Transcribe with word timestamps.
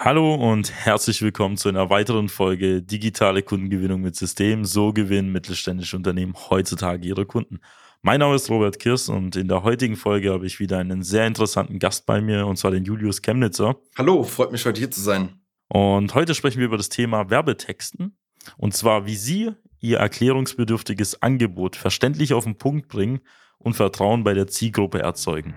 Hallo 0.00 0.32
und 0.32 0.70
herzlich 0.72 1.22
willkommen 1.22 1.56
zu 1.56 1.68
einer 1.68 1.90
weiteren 1.90 2.28
Folge 2.28 2.82
Digitale 2.82 3.42
Kundengewinnung 3.42 4.00
mit 4.00 4.14
System. 4.14 4.64
So 4.64 4.92
gewinnen 4.92 5.32
mittelständische 5.32 5.96
Unternehmen 5.96 6.34
heutzutage 6.50 7.04
ihre 7.04 7.26
Kunden. 7.26 7.58
Mein 8.02 8.20
Name 8.20 8.36
ist 8.36 8.48
Robert 8.48 8.78
Kirsten 8.78 9.16
und 9.16 9.34
in 9.34 9.48
der 9.48 9.64
heutigen 9.64 9.96
Folge 9.96 10.32
habe 10.32 10.46
ich 10.46 10.60
wieder 10.60 10.78
einen 10.78 11.02
sehr 11.02 11.26
interessanten 11.26 11.80
Gast 11.80 12.06
bei 12.06 12.20
mir 12.20 12.46
und 12.46 12.56
zwar 12.58 12.70
den 12.70 12.84
Julius 12.84 13.22
Chemnitzer. 13.22 13.74
Hallo, 13.98 14.22
freut 14.22 14.52
mich 14.52 14.64
heute 14.64 14.78
hier 14.78 14.90
zu 14.92 15.00
sein. 15.00 15.40
Und 15.66 16.14
heute 16.14 16.36
sprechen 16.36 16.60
wir 16.60 16.66
über 16.66 16.76
das 16.76 16.90
Thema 16.90 17.28
Werbetexten 17.28 18.16
und 18.56 18.74
zwar 18.74 19.04
wie 19.04 19.16
Sie 19.16 19.50
Ihr 19.80 19.98
erklärungsbedürftiges 19.98 21.22
Angebot 21.22 21.74
verständlich 21.74 22.34
auf 22.34 22.44
den 22.44 22.56
Punkt 22.56 22.86
bringen 22.86 23.18
und 23.58 23.74
Vertrauen 23.74 24.22
bei 24.22 24.34
der 24.34 24.46
Zielgruppe 24.46 25.00
erzeugen. 25.00 25.56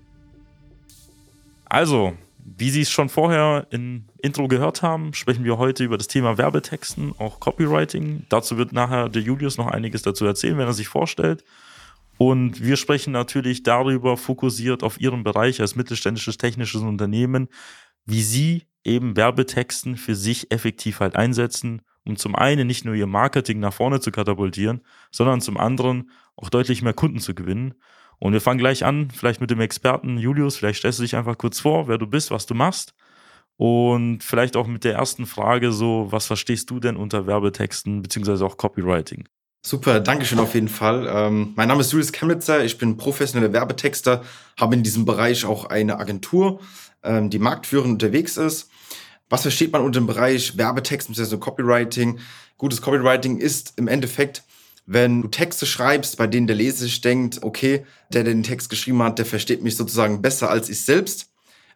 Also, 1.71 2.17
wie 2.37 2.69
Sie 2.69 2.81
es 2.81 2.91
schon 2.91 3.07
vorher 3.07 3.65
im 3.69 4.03
Intro 4.21 4.49
gehört 4.49 4.81
haben, 4.81 5.13
sprechen 5.13 5.45
wir 5.45 5.57
heute 5.57 5.85
über 5.85 5.97
das 5.97 6.09
Thema 6.09 6.37
Werbetexten, 6.37 7.13
auch 7.17 7.39
Copywriting. 7.39 8.25
Dazu 8.27 8.57
wird 8.57 8.73
nachher 8.73 9.07
der 9.07 9.21
Julius 9.21 9.57
noch 9.57 9.67
einiges 9.67 10.01
dazu 10.01 10.25
erzählen, 10.25 10.57
wenn 10.57 10.67
er 10.67 10.73
sich 10.73 10.89
vorstellt. 10.89 11.45
Und 12.17 12.61
wir 12.61 12.75
sprechen 12.75 13.13
natürlich 13.13 13.63
darüber, 13.63 14.17
fokussiert 14.17 14.83
auf 14.83 14.99
Ihren 14.99 15.23
Bereich 15.23 15.61
als 15.61 15.77
mittelständisches 15.77 16.37
technisches 16.37 16.81
Unternehmen, 16.81 17.47
wie 18.05 18.21
Sie 18.21 18.63
eben 18.83 19.15
Werbetexten 19.15 19.95
für 19.95 20.13
sich 20.15 20.51
effektiv 20.51 20.99
halt 20.99 21.15
einsetzen, 21.15 21.83
um 22.03 22.17
zum 22.17 22.35
einen 22.35 22.67
nicht 22.67 22.83
nur 22.83 22.95
Ihr 22.95 23.07
Marketing 23.07 23.61
nach 23.61 23.73
vorne 23.73 24.01
zu 24.01 24.11
katapultieren, 24.11 24.81
sondern 25.09 25.39
zum 25.39 25.55
anderen 25.55 26.09
auch 26.35 26.49
deutlich 26.49 26.81
mehr 26.81 26.93
Kunden 26.93 27.19
zu 27.19 27.33
gewinnen. 27.33 27.75
Und 28.21 28.33
wir 28.33 28.41
fangen 28.41 28.59
gleich 28.59 28.85
an, 28.85 29.09
vielleicht 29.09 29.41
mit 29.41 29.49
dem 29.49 29.59
Experten 29.59 30.19
Julius. 30.19 30.55
Vielleicht 30.55 30.77
stellst 30.77 30.99
du 30.99 31.03
dich 31.03 31.15
einfach 31.15 31.39
kurz 31.39 31.59
vor, 31.59 31.87
wer 31.87 31.97
du 31.97 32.05
bist, 32.05 32.29
was 32.29 32.45
du 32.45 32.53
machst. 32.53 32.93
Und 33.57 34.23
vielleicht 34.23 34.55
auch 34.55 34.67
mit 34.67 34.83
der 34.83 34.93
ersten 34.93 35.25
Frage 35.25 35.71
so, 35.71 36.07
was 36.11 36.27
verstehst 36.27 36.69
du 36.69 36.79
denn 36.79 36.97
unter 36.97 37.25
Werbetexten 37.25 38.03
beziehungsweise 38.03 38.45
auch 38.45 38.57
Copywriting? 38.57 39.27
Super, 39.65 39.99
danke 39.99 40.25
schön 40.25 40.37
auf 40.37 40.53
jeden 40.53 40.67
Fall. 40.67 41.09
Ähm, 41.11 41.53
mein 41.55 41.67
Name 41.67 41.81
ist 41.81 41.91
Julius 41.91 42.11
Chemnitzer, 42.11 42.63
ich 42.63 42.77
bin 42.77 42.95
professioneller 42.95 43.53
Werbetexter, 43.53 44.23
habe 44.59 44.75
in 44.75 44.83
diesem 44.83 45.05
Bereich 45.05 45.43
auch 45.45 45.65
eine 45.65 45.99
Agentur, 45.99 46.59
ähm, 47.01 47.31
die 47.31 47.39
marktführend 47.39 47.93
unterwegs 47.93 48.37
ist. 48.37 48.69
Was 49.29 49.41
versteht 49.41 49.71
man 49.71 49.81
unter 49.81 49.99
dem 49.99 50.07
Bereich 50.07 50.57
Werbetext 50.57 51.07
bzw. 51.07 51.37
Copywriting? 51.37 52.19
Gutes 52.59 52.83
Copywriting 52.83 53.37
ist 53.37 53.73
im 53.77 53.87
Endeffekt 53.87 54.43
wenn 54.93 55.21
du 55.21 55.29
Texte 55.29 55.65
schreibst, 55.65 56.17
bei 56.17 56.27
denen 56.27 56.47
der 56.47 56.55
Leser 56.57 56.79
sich 56.83 56.99
denkt, 56.99 57.43
okay, 57.43 57.85
der, 58.11 58.25
der 58.25 58.33
den 58.33 58.43
Text 58.43 58.69
geschrieben 58.69 59.01
hat, 59.01 59.19
der 59.19 59.25
versteht 59.25 59.63
mich 59.63 59.77
sozusagen 59.77 60.21
besser 60.21 60.49
als 60.49 60.67
ich 60.67 60.81
selbst. 60.81 61.29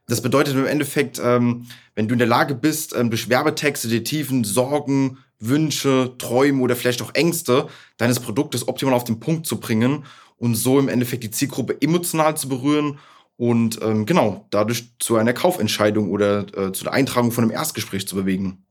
Das 0.08 0.22
bedeutet 0.22 0.56
im 0.56 0.66
Endeffekt, 0.66 1.22
ähm, 1.24 1.66
wenn 1.96 2.10
du 2.10 2.14
in 2.14 2.20
der 2.20 2.28
Lage 2.28 2.56
bist, 2.56 2.94
ähm, 2.94 3.10
durch 3.10 3.30
Werbetexte 3.30 3.88
die 3.88 4.04
tiefen 4.04 4.44
Sorgen, 4.44 5.18
Wünsche, 5.40 6.14
Träume 6.18 6.62
oder 6.62 6.76
vielleicht 6.76 7.02
auch 7.02 7.16
Ängste 7.16 7.68
deines 7.98 8.20
Produktes 8.20 8.68
optimal 8.68 8.94
auf 8.94 9.06
den 9.06 9.22
Punkt 9.22 9.46
zu 9.46 9.62
bringen 9.62 10.04
und 10.38 10.56
so 10.56 10.78
im 10.78 10.90
Endeffekt 10.90 11.24
die 11.24 11.32
Zielgruppe 11.32 11.82
emotional 11.82 12.36
zu 12.36 12.50
berühren 12.50 13.00
und 13.38 13.80
ähm, 13.82 14.06
genau 14.06 14.46
dadurch 14.50 14.90
zu 15.00 15.16
einer 15.16 15.34
Kaufentscheidung 15.34 16.10
oder 16.12 16.46
äh, 16.58 16.74
zu 16.74 16.84
der 16.84 16.94
Eintragung 16.94 17.32
von 17.32 17.46
einem 17.46 17.54
Erstgespräch 17.54 18.08
zu 18.08 18.16
bewegen. 18.16 18.66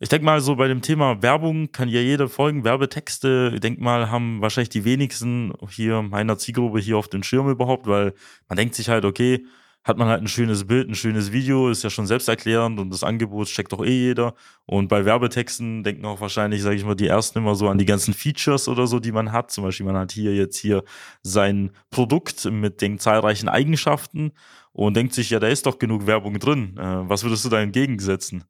Ich 0.00 0.08
denke 0.08 0.24
mal, 0.24 0.40
so 0.40 0.54
bei 0.54 0.68
dem 0.68 0.80
Thema 0.80 1.22
Werbung 1.22 1.72
kann 1.72 1.88
ja 1.88 2.00
jeder 2.00 2.28
folgen. 2.28 2.62
Werbetexte, 2.62 3.50
ich 3.54 3.60
denke 3.60 3.82
mal, 3.82 4.10
haben 4.10 4.40
wahrscheinlich 4.40 4.68
die 4.68 4.84
wenigsten 4.84 5.52
hier 5.70 6.02
meiner 6.02 6.38
Zielgruppe 6.38 6.78
hier 6.78 6.96
auf 6.96 7.08
den 7.08 7.24
Schirm 7.24 7.48
überhaupt, 7.48 7.88
weil 7.88 8.14
man 8.48 8.56
denkt 8.56 8.76
sich 8.76 8.88
halt, 8.88 9.04
okay, 9.04 9.44
hat 9.82 9.96
man 9.98 10.06
halt 10.06 10.22
ein 10.22 10.28
schönes 10.28 10.66
Bild, 10.68 10.88
ein 10.88 10.94
schönes 10.94 11.32
Video, 11.32 11.68
ist 11.68 11.82
ja 11.82 11.90
schon 11.90 12.06
selbsterklärend 12.06 12.78
und 12.78 12.90
das 12.90 13.02
Angebot 13.02 13.48
steckt 13.48 13.72
doch 13.72 13.84
eh 13.84 13.90
jeder. 13.90 14.34
Und 14.66 14.86
bei 14.86 15.04
Werbetexten 15.04 15.82
denken 15.82 16.04
auch 16.04 16.20
wahrscheinlich, 16.20 16.62
sage 16.62 16.76
ich 16.76 16.84
mal, 16.84 16.94
die 16.94 17.08
ersten 17.08 17.38
immer 17.38 17.56
so 17.56 17.68
an 17.68 17.78
die 17.78 17.86
ganzen 17.86 18.14
Features 18.14 18.68
oder 18.68 18.86
so, 18.86 19.00
die 19.00 19.12
man 19.12 19.32
hat. 19.32 19.50
Zum 19.50 19.64
Beispiel, 19.64 19.86
man 19.86 19.96
hat 19.96 20.12
hier 20.12 20.32
jetzt 20.32 20.58
hier 20.58 20.84
sein 21.22 21.72
Produkt 21.90 22.44
mit 22.44 22.82
den 22.82 23.00
zahlreichen 23.00 23.48
Eigenschaften 23.48 24.30
und 24.72 24.96
denkt 24.96 25.14
sich, 25.14 25.30
ja, 25.30 25.40
da 25.40 25.48
ist 25.48 25.66
doch 25.66 25.80
genug 25.80 26.06
Werbung 26.06 26.38
drin. 26.38 26.76
Äh, 26.78 27.08
was 27.08 27.24
würdest 27.24 27.44
du 27.44 27.48
da 27.48 27.60
entgegensetzen? 27.60 28.44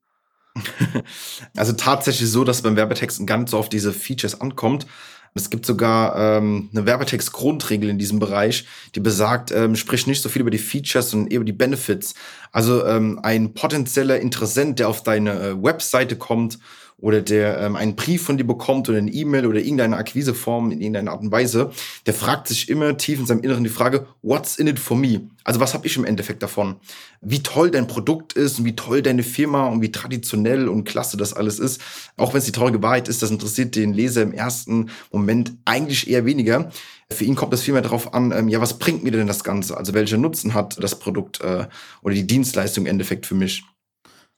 Also 1.56 1.72
tatsächlich 1.72 2.30
so, 2.30 2.44
dass 2.44 2.62
beim 2.62 2.76
Werbetexten 2.76 3.26
ganz 3.26 3.50
so 3.50 3.58
auf 3.58 3.68
diese 3.68 3.92
Features 3.92 4.40
ankommt. 4.40 4.86
Es 5.34 5.50
gibt 5.50 5.66
sogar 5.66 6.16
ähm, 6.16 6.70
eine 6.72 6.86
Werbetext-Grundregel 6.86 7.90
in 7.90 7.98
diesem 7.98 8.18
Bereich, 8.18 8.66
die 8.94 9.00
besagt, 9.00 9.52
ähm, 9.52 9.76
sprich 9.76 10.06
nicht 10.06 10.22
so 10.22 10.28
viel 10.28 10.42
über 10.42 10.50
die 10.50 10.58
Features, 10.58 11.10
sondern 11.10 11.30
eher 11.30 11.36
über 11.36 11.44
die 11.44 11.52
Benefits. 11.52 12.14
Also 12.50 12.84
ähm, 12.86 13.20
ein 13.22 13.54
potenzieller 13.54 14.18
Interessent, 14.18 14.78
der 14.78 14.88
auf 14.88 15.02
deine 15.02 15.38
äh, 15.38 15.62
Webseite 15.62 16.16
kommt 16.16 16.58
oder 17.00 17.20
der 17.20 17.60
ähm, 17.60 17.76
einen 17.76 17.94
Brief 17.94 18.22
von 18.22 18.36
dir 18.36 18.44
bekommt 18.44 18.88
oder 18.88 18.98
eine 18.98 19.10
E-Mail 19.10 19.46
oder 19.46 19.60
irgendeine 19.60 19.96
Akquiseform 19.96 20.72
in 20.72 20.80
irgendeiner 20.80 21.12
Art 21.12 21.20
und 21.20 21.30
Weise, 21.30 21.70
der 22.06 22.14
fragt 22.14 22.48
sich 22.48 22.68
immer 22.68 22.96
tief 22.96 23.20
in 23.20 23.26
seinem 23.26 23.42
Inneren 23.42 23.62
die 23.62 23.70
Frage, 23.70 24.06
what's 24.22 24.56
in 24.56 24.66
it 24.66 24.80
for 24.80 24.96
me? 24.96 25.28
Also 25.44 25.60
was 25.60 25.74
habe 25.74 25.86
ich 25.86 25.96
im 25.96 26.04
Endeffekt 26.04 26.42
davon? 26.42 26.76
Wie 27.20 27.42
toll 27.42 27.70
dein 27.70 27.86
Produkt 27.86 28.32
ist 28.32 28.58
und 28.58 28.64
wie 28.64 28.74
toll 28.74 29.00
deine 29.00 29.22
Firma 29.22 29.66
und 29.68 29.80
wie 29.80 29.92
traditionell 29.92 30.68
und 30.68 30.84
klasse 30.84 31.16
das 31.16 31.34
alles 31.34 31.60
ist. 31.60 31.80
Auch 32.16 32.34
wenn 32.34 32.38
es 32.38 32.46
die 32.46 32.52
traurige 32.52 32.82
Wahrheit 32.82 33.08
ist, 33.08 33.22
das 33.22 33.30
interessiert 33.30 33.76
den 33.76 33.92
Leser 33.92 34.22
im 34.22 34.32
ersten 34.32 34.90
Moment 35.12 35.52
eigentlich 35.64 36.10
eher 36.10 36.26
weniger. 36.26 36.70
Für 37.10 37.24
ihn 37.24 37.36
kommt 37.36 37.54
es 37.54 37.62
vielmehr 37.62 37.82
darauf 37.82 38.12
an, 38.12 38.32
ähm, 38.32 38.48
ja, 38.48 38.60
was 38.60 38.78
bringt 38.78 39.04
mir 39.04 39.12
denn 39.12 39.28
das 39.28 39.44
Ganze? 39.44 39.76
Also 39.76 39.94
welcher 39.94 40.18
Nutzen 40.18 40.52
hat 40.52 40.82
das 40.82 40.98
Produkt 40.98 41.40
äh, 41.40 41.66
oder 42.02 42.14
die 42.14 42.26
Dienstleistung 42.26 42.84
im 42.84 42.90
Endeffekt 42.90 43.24
für 43.24 43.36
mich? 43.36 43.64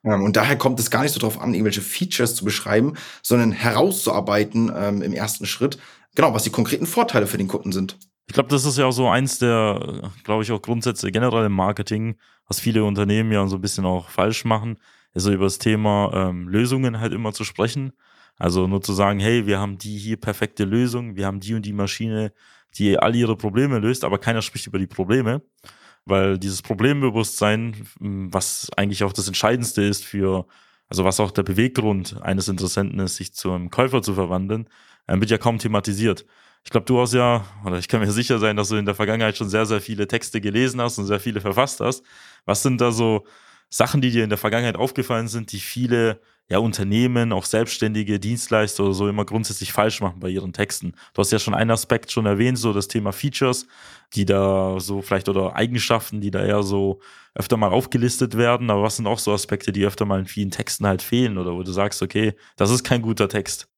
Ähm, 0.05 0.23
und 0.23 0.37
daher 0.37 0.57
kommt 0.57 0.81
es 0.81 0.91
gar 0.91 1.03
nicht 1.03 1.13
so 1.13 1.21
darauf 1.21 1.41
an, 1.41 1.55
irgendwelche 1.55 1.83
Features 1.83 2.35
zu 2.35 2.45
beschreiben, 2.45 2.95
sondern 3.23 3.53
herauszuarbeiten 3.53 4.73
ähm, 4.75 5.03
im 5.03 5.13
ersten 5.13 5.47
Schritt, 5.47 5.79
genau, 6.15 6.35
was 6.35 6.45
die 6.45 6.51
konkreten 6.51 6.87
Vorteile 6.87 7.27
für 7.27 7.39
den 7.39 7.49
Kunden 7.49 7.73
sind. 7.73 7.99
Ich 8.27 8.35
glaube, 8.35 8.49
das 8.49 8.65
ist 8.65 8.79
ja 8.79 8.87
auch 8.87 8.93
so 8.93 9.09
eins 9.09 9.39
der, 9.39 10.13
glaube 10.23 10.45
ich, 10.45 10.53
auch 10.53 10.63
Grundsätze 10.63 11.11
generell 11.11 11.47
im 11.47 11.53
Marketing, 11.53 12.17
was 12.47 12.61
viele 12.61 12.85
Unternehmen 12.85 13.33
ja 13.33 13.45
so 13.49 13.57
ein 13.57 13.61
bisschen 13.61 13.85
auch 13.85 14.09
falsch 14.09 14.45
machen, 14.45 14.79
ist 15.15 15.25
so 15.25 15.33
über 15.33 15.45
das 15.45 15.59
Thema 15.59 16.13
ähm, 16.15 16.49
Lösungen 16.49 17.01
halt 17.01 17.13
immer 17.13 17.33
zu 17.33 17.43
sprechen. 17.43 17.93
Also 18.37 18.67
nur 18.67 18.81
zu 18.81 18.93
sagen, 18.93 19.19
hey, 19.19 19.47
wir 19.47 19.59
haben 19.59 19.79
die 19.79 19.99
hier 19.99 20.17
perfekte 20.17 20.65
Lösung, 20.65 21.17
wir 21.17 21.27
haben 21.27 21.41
die 21.41 21.55
und 21.55 21.67
die 21.67 21.73
Maschine, 21.73 22.33
die 22.77 22.99
all 22.99 23.15
ihre 23.15 23.37
Probleme 23.37 23.81
löst, 23.81 24.05
aber 24.05 24.19
keiner 24.19 24.43
spricht 24.43 24.69
über 24.69 24.79
die 24.79 24.87
Probleme 24.87 25.43
weil 26.11 26.39
dieses 26.39 26.63
Problembewusstsein, 26.63 27.87
was 27.99 28.69
eigentlich 28.77 29.05
auch 29.05 29.13
das 29.13 29.29
Entscheidendste 29.29 29.83
ist 29.83 30.05
für, 30.05 30.47
also 30.89 31.05
was 31.05 31.21
auch 31.21 31.31
der 31.31 31.43
Beweggrund 31.43 32.21
eines 32.23 32.49
Interessenten 32.49 32.99
ist, 33.01 33.17
sich 33.17 33.33
zu 33.33 33.53
einem 33.53 33.71
Käufer 33.71 34.03
zu 34.03 34.15
verwandeln, 34.15 34.69
äh, 35.07 35.19
wird 35.19 35.31
ja 35.31 35.39
kaum 35.39 35.59
thematisiert. 35.59 36.27
Ich 36.65 36.71
glaube, 36.71 36.85
du 36.87 37.01
hast 37.01 37.15
ja, 37.15 37.45
oder 37.65 37.79
ich 37.79 37.89
kann 37.89 38.01
mir 38.01 38.11
sicher 38.13 38.39
sein, 38.39 38.57
dass 38.57 38.69
du 38.69 38.77
in 38.77 38.87
der 38.87 38.95
Vergangenheit 38.95 39.37
schon 39.37 39.49
sehr, 39.49 39.67
sehr 39.67 39.81
viele 39.81 40.07
Texte 40.07 40.41
gelesen 40.41 40.81
hast 40.81 40.99
und 40.99 41.07
sehr 41.07 41.21
viele 41.21 41.41
verfasst 41.41 41.81
hast. 41.81 42.05
Was 42.45 42.63
sind 42.63 42.81
da 42.81 42.93
so 42.93 43.25
Sachen, 43.71 44.01
die 44.01 44.11
dir 44.11 44.25
in 44.25 44.31
der 44.31 44.39
Vergangenheit 44.39 44.77
aufgefallen 44.77 45.29
sind, 45.29 45.53
die 45.53 45.61
viele 45.61 46.21
ja 46.51 46.59
Unternehmen, 46.59 47.33
auch 47.33 47.45
Selbstständige, 47.45 48.19
Dienstleister 48.19 48.85
oder 48.85 48.93
so 48.93 49.09
immer 49.09 49.25
grundsätzlich 49.25 49.73
falsch 49.73 50.01
machen 50.01 50.19
bei 50.21 50.29
ihren 50.29 50.53
Texten. 50.53 50.93
Du 51.15 51.21
hast 51.21 51.31
ja 51.31 51.39
schon 51.39 51.55
einen 51.55 51.71
Aspekt 51.71 52.11
schon 52.11 52.27
erwähnt, 52.27 52.59
so 52.59 52.73
das 52.73 52.89
Thema 52.89 53.13
Features, 53.13 53.67
die 54.15 54.25
da 54.25 54.79
so 54.81 55.01
vielleicht 55.01 55.29
oder 55.29 55.55
Eigenschaften, 55.55 56.21
die 56.21 56.33
da 56.33 56.45
eher 56.45 56.65
so 56.65 57.01
öfter 57.35 57.57
mal 57.57 57.69
aufgelistet 57.69 58.37
werden. 58.37 58.69
Aber 58.69 58.83
was 58.83 58.97
sind 58.97 59.07
auch 59.07 59.21
so 59.21 59.33
Aspekte, 59.33 59.71
die 59.71 59.87
öfter 59.87 60.05
mal 60.05 60.19
in 60.19 60.27
vielen 60.27 60.51
Texten 60.51 60.87
halt 60.87 61.03
fehlen 61.03 61.39
oder 61.39 61.55
wo 61.55 61.63
du 61.63 61.71
sagst, 61.71 62.03
okay, 62.03 62.35
das 62.57 62.71
ist 62.71 62.83
kein 62.83 63.01
guter 63.01 63.29
Text? 63.29 63.69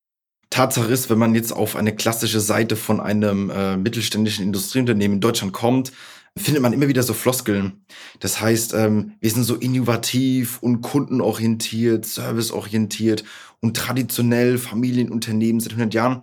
Tatsache 0.48 0.90
ist, 0.90 1.10
wenn 1.10 1.18
man 1.18 1.34
jetzt 1.34 1.52
auf 1.52 1.76
eine 1.76 1.94
klassische 1.94 2.40
Seite 2.40 2.76
von 2.76 3.00
einem 3.00 3.50
äh, 3.50 3.76
mittelständischen 3.76 4.44
Industrieunternehmen 4.44 5.16
in 5.16 5.20
Deutschland 5.20 5.52
kommt, 5.52 5.92
findet 6.36 6.62
man 6.62 6.72
immer 6.72 6.88
wieder 6.88 7.02
so 7.02 7.12
Floskeln. 7.12 7.84
Das 8.20 8.40
heißt, 8.40 8.74
ähm, 8.74 9.12
wir 9.20 9.30
sind 9.30 9.44
so 9.44 9.56
innovativ 9.56 10.58
und 10.62 10.80
kundenorientiert, 10.80 12.06
serviceorientiert 12.06 13.24
und 13.60 13.76
traditionell 13.76 14.58
Familienunternehmen 14.58 15.60
seit 15.60 15.72
100 15.72 15.92
Jahren. 15.94 16.22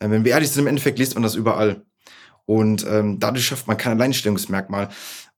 Äh, 0.00 0.10
wenn 0.10 0.24
wir 0.24 0.32
ehrlich 0.32 0.50
sind, 0.50 0.62
im 0.62 0.66
Endeffekt 0.68 0.98
liest 0.98 1.14
man 1.14 1.22
das 1.22 1.36
überall. 1.36 1.84
Und 2.46 2.84
ähm, 2.88 3.18
dadurch 3.20 3.46
schafft 3.46 3.68
man 3.68 3.76
kein 3.76 3.92
Alleinstellungsmerkmal. 3.92 4.90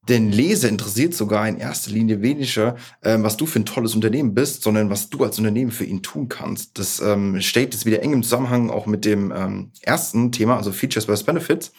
Den 0.08 0.30
Leser 0.30 0.68
interessiert 0.68 1.14
sogar 1.14 1.48
in 1.48 1.58
erster 1.58 1.90
Linie 1.90 2.22
weniger, 2.22 2.76
ähm, 3.02 3.22
was 3.22 3.36
du 3.36 3.44
für 3.44 3.58
ein 3.58 3.66
tolles 3.66 3.94
Unternehmen 3.94 4.34
bist, 4.34 4.62
sondern 4.62 4.88
was 4.88 5.10
du 5.10 5.24
als 5.24 5.38
Unternehmen 5.38 5.72
für 5.72 5.84
ihn 5.84 6.02
tun 6.02 6.28
kannst. 6.28 6.78
Das 6.78 7.00
ähm, 7.00 7.40
steht 7.40 7.74
jetzt 7.74 7.86
wieder 7.86 8.02
eng 8.02 8.12
im 8.12 8.22
Zusammenhang 8.22 8.70
auch 8.70 8.86
mit 8.86 9.04
dem 9.04 9.32
ähm, 9.36 9.72
ersten 9.82 10.32
Thema, 10.32 10.56
also 10.56 10.72
Features 10.72 11.06
versus 11.06 11.26
Benefits. 11.26 11.72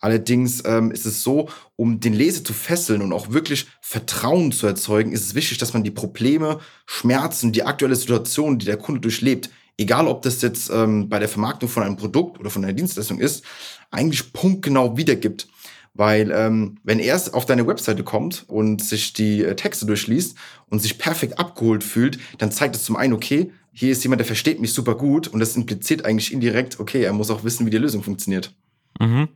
Allerdings 0.00 0.62
ähm, 0.64 0.90
ist 0.90 1.04
es 1.04 1.22
so, 1.22 1.48
um 1.76 2.00
den 2.00 2.14
Leser 2.14 2.42
zu 2.42 2.54
fesseln 2.54 3.02
und 3.02 3.12
auch 3.12 3.32
wirklich 3.32 3.66
Vertrauen 3.82 4.50
zu 4.50 4.66
erzeugen, 4.66 5.12
ist 5.12 5.26
es 5.26 5.34
wichtig, 5.34 5.58
dass 5.58 5.74
man 5.74 5.84
die 5.84 5.90
Probleme, 5.90 6.58
Schmerzen, 6.86 7.52
die 7.52 7.64
aktuelle 7.64 7.94
Situation, 7.94 8.58
die 8.58 8.66
der 8.66 8.78
Kunde 8.78 9.02
durchlebt, 9.02 9.50
egal 9.76 10.08
ob 10.08 10.22
das 10.22 10.40
jetzt 10.40 10.70
ähm, 10.70 11.08
bei 11.10 11.18
der 11.18 11.28
Vermarktung 11.28 11.68
von 11.68 11.82
einem 11.82 11.96
Produkt 11.96 12.40
oder 12.40 12.50
von 12.50 12.64
einer 12.64 12.72
Dienstleistung 12.72 13.18
ist, 13.18 13.44
eigentlich 13.90 14.32
punktgenau 14.32 14.96
wiedergibt. 14.96 15.48
Weil 15.92 16.30
ähm, 16.30 16.78
wenn 16.82 16.98
er 16.98 17.20
auf 17.32 17.46
deine 17.46 17.66
Webseite 17.66 18.04
kommt 18.04 18.44
und 18.48 18.82
sich 18.82 19.12
die 19.12 19.44
äh, 19.44 19.56
Texte 19.56 19.86
durchliest 19.86 20.36
und 20.68 20.80
sich 20.80 20.98
perfekt 20.98 21.38
abgeholt 21.38 21.84
fühlt, 21.84 22.18
dann 22.38 22.52
zeigt 22.52 22.76
es 22.76 22.84
zum 22.84 22.96
einen, 22.96 23.12
okay, 23.12 23.52
hier 23.72 23.92
ist 23.92 24.02
jemand, 24.02 24.20
der 24.20 24.26
versteht 24.26 24.60
mich 24.60 24.72
super 24.72 24.94
gut 24.94 25.28
und 25.28 25.40
das 25.40 25.56
impliziert 25.56 26.04
eigentlich 26.04 26.32
indirekt, 26.32 26.80
okay, 26.80 27.02
er 27.02 27.12
muss 27.12 27.30
auch 27.30 27.44
wissen, 27.44 27.66
wie 27.66 27.70
die 27.70 27.78
Lösung 27.78 28.02
funktioniert. 28.02 28.54
Mhm. 28.98 29.28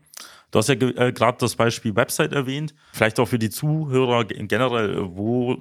Du 0.54 0.60
hast 0.60 0.68
ja 0.68 0.76
äh, 0.76 1.12
gerade 1.12 1.36
das 1.40 1.56
Beispiel 1.56 1.96
Website 1.96 2.32
erwähnt. 2.32 2.76
Vielleicht 2.92 3.18
auch 3.18 3.26
für 3.26 3.40
die 3.40 3.50
Zuhörer 3.50 4.24
generell, 4.24 5.00
wo 5.02 5.58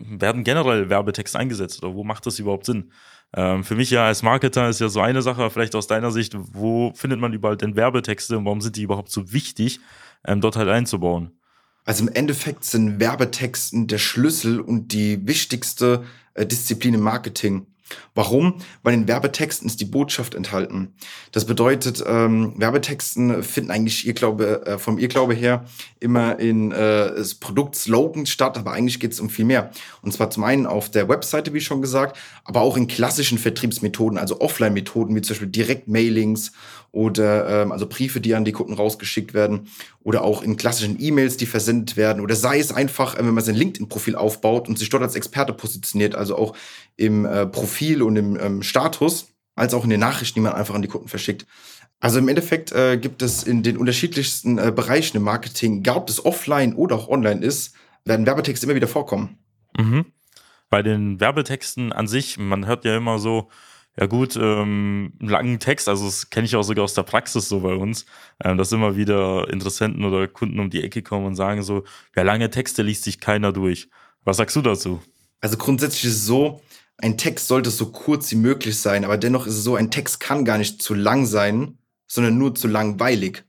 werden 0.00 0.42
generell 0.42 0.90
Werbetexte 0.90 1.38
eingesetzt 1.38 1.80
oder 1.80 1.94
wo 1.94 2.02
macht 2.02 2.26
das 2.26 2.40
überhaupt 2.40 2.66
Sinn? 2.66 2.90
Ähm, 3.36 3.62
für 3.62 3.76
mich 3.76 3.90
ja 3.90 4.06
als 4.06 4.24
Marketer 4.24 4.68
ist 4.68 4.80
ja 4.80 4.88
so 4.88 5.00
eine 5.00 5.22
Sache, 5.22 5.48
vielleicht 5.48 5.76
aus 5.76 5.86
deiner 5.86 6.10
Sicht, 6.10 6.34
wo 6.36 6.92
findet 6.96 7.20
man 7.20 7.32
überall 7.32 7.56
denn 7.56 7.76
Werbetexte 7.76 8.36
und 8.36 8.44
warum 8.44 8.60
sind 8.60 8.74
die 8.74 8.82
überhaupt 8.82 9.12
so 9.12 9.32
wichtig, 9.32 9.78
ähm, 10.26 10.40
dort 10.40 10.56
halt 10.56 10.68
einzubauen? 10.68 11.30
Also 11.84 12.02
im 12.02 12.12
Endeffekt 12.12 12.64
sind 12.64 12.98
Werbetexten 12.98 13.86
der 13.86 13.98
Schlüssel 13.98 14.58
und 14.58 14.92
die 14.92 15.24
wichtigste 15.24 16.02
äh, 16.34 16.44
Disziplin 16.44 16.94
im 16.94 17.02
Marketing. 17.02 17.68
Warum? 18.14 18.54
Weil 18.82 18.94
in 18.94 19.08
Werbetexten 19.08 19.66
ist 19.66 19.80
die 19.80 19.84
Botschaft 19.84 20.34
enthalten. 20.34 20.94
Das 21.32 21.46
bedeutet, 21.46 22.02
ähm, 22.06 22.54
Werbetexten 22.56 23.42
finden 23.42 23.70
eigentlich 23.70 24.06
ihr 24.06 24.14
Glaube, 24.14 24.66
äh, 24.66 24.78
vom 24.78 24.98
Irrglaube 24.98 25.34
her 25.34 25.64
immer 26.00 26.38
in 26.38 26.72
äh, 26.72 27.12
Produktslogans 27.40 28.30
statt, 28.30 28.58
aber 28.58 28.72
eigentlich 28.72 29.00
geht 29.00 29.12
es 29.12 29.20
um 29.20 29.30
viel 29.30 29.44
mehr. 29.44 29.70
Und 30.02 30.12
zwar 30.12 30.30
zum 30.30 30.44
einen 30.44 30.66
auf 30.66 30.90
der 30.90 31.08
Webseite, 31.08 31.54
wie 31.54 31.60
schon 31.60 31.80
gesagt, 31.80 32.18
aber 32.44 32.60
auch 32.60 32.76
in 32.76 32.86
klassischen 32.86 33.38
Vertriebsmethoden, 33.38 34.18
also 34.18 34.40
Offline-Methoden, 34.40 35.14
wie 35.14 35.22
zum 35.22 35.34
Beispiel 35.34 35.48
Direktmailings 35.48 36.52
oder 36.92 37.62
ähm, 37.62 37.72
also 37.72 37.86
Briefe, 37.86 38.20
die 38.20 38.34
an 38.34 38.44
die 38.44 38.52
Kunden 38.52 38.74
rausgeschickt 38.74 39.32
werden 39.32 39.68
oder 40.02 40.22
auch 40.22 40.42
in 40.42 40.58
klassischen 40.58 41.00
E-Mails, 41.00 41.38
die 41.38 41.46
versendet 41.46 41.96
werden 41.96 42.22
oder 42.22 42.36
sei 42.36 42.58
es 42.58 42.70
einfach, 42.70 43.14
äh, 43.14 43.24
wenn 43.24 43.32
man 43.34 43.42
sein 43.42 43.54
LinkedIn-Profil 43.54 44.14
aufbaut 44.14 44.68
und 44.68 44.78
sich 44.78 44.90
dort 44.90 45.02
als 45.02 45.14
Experte 45.14 45.54
positioniert, 45.54 46.14
also 46.14 46.36
auch 46.36 46.54
im 46.96 47.24
äh, 47.24 47.46
Profil 47.46 47.81
und 48.02 48.16
im 48.16 48.38
ähm, 48.38 48.62
Status, 48.62 49.28
als 49.54 49.74
auch 49.74 49.84
in 49.84 49.90
den 49.90 50.00
Nachrichten, 50.00 50.34
die 50.36 50.40
man 50.40 50.52
einfach 50.52 50.74
an 50.74 50.82
die 50.82 50.88
Kunden 50.88 51.08
verschickt. 51.08 51.46
Also 52.00 52.18
im 52.18 52.28
Endeffekt 52.28 52.72
äh, 52.72 52.96
gibt 52.96 53.22
es 53.22 53.44
in 53.44 53.62
den 53.62 53.76
unterschiedlichsten 53.76 54.58
äh, 54.58 54.72
Bereichen 54.74 55.16
im 55.16 55.22
Marketing, 55.22 55.78
egal 55.78 55.98
ob 55.98 56.06
das 56.06 56.24
offline 56.24 56.74
oder 56.74 56.96
auch 56.96 57.08
online 57.08 57.44
ist, 57.44 57.74
werden 58.04 58.26
Werbetexte 58.26 58.66
immer 58.66 58.74
wieder 58.74 58.88
vorkommen. 58.88 59.38
Mhm. 59.78 60.06
Bei 60.68 60.82
den 60.82 61.20
Werbetexten 61.20 61.92
an 61.92 62.08
sich, 62.08 62.38
man 62.38 62.66
hört 62.66 62.84
ja 62.84 62.96
immer 62.96 63.18
so, 63.18 63.50
ja 63.96 64.06
gut, 64.06 64.36
ähm, 64.36 65.12
einen 65.20 65.28
langen 65.28 65.58
Text, 65.58 65.88
also 65.88 66.06
das 66.06 66.30
kenne 66.30 66.46
ich 66.46 66.56
auch 66.56 66.62
sogar 66.62 66.84
aus 66.84 66.94
der 66.94 67.02
Praxis 67.02 67.48
so 67.48 67.60
bei 67.60 67.74
uns, 67.74 68.06
ähm, 68.42 68.56
dass 68.56 68.72
immer 68.72 68.96
wieder 68.96 69.48
Interessenten 69.50 70.04
oder 70.04 70.26
Kunden 70.28 70.60
um 70.60 70.70
die 70.70 70.82
Ecke 70.82 71.02
kommen 71.02 71.26
und 71.26 71.36
sagen 71.36 71.62
so, 71.62 71.84
ja, 72.16 72.22
lange 72.22 72.48
Texte 72.50 72.82
liest 72.82 73.04
sich 73.04 73.20
keiner 73.20 73.52
durch. 73.52 73.90
Was 74.24 74.38
sagst 74.38 74.56
du 74.56 74.62
dazu? 74.62 75.00
Also 75.40 75.56
grundsätzlich 75.56 76.04
ist 76.04 76.16
es 76.16 76.26
so, 76.26 76.62
ein 77.02 77.18
Text 77.18 77.48
sollte 77.48 77.70
so 77.70 77.86
kurz 77.86 78.30
wie 78.30 78.36
möglich 78.36 78.78
sein, 78.78 79.04
aber 79.04 79.18
dennoch 79.18 79.46
ist 79.46 79.54
es 79.56 79.64
so, 79.64 79.74
ein 79.74 79.90
Text 79.90 80.20
kann 80.20 80.44
gar 80.44 80.56
nicht 80.56 80.80
zu 80.80 80.94
lang 80.94 81.26
sein, 81.26 81.78
sondern 82.06 82.38
nur 82.38 82.54
zu 82.54 82.68
langweilig. 82.68 83.44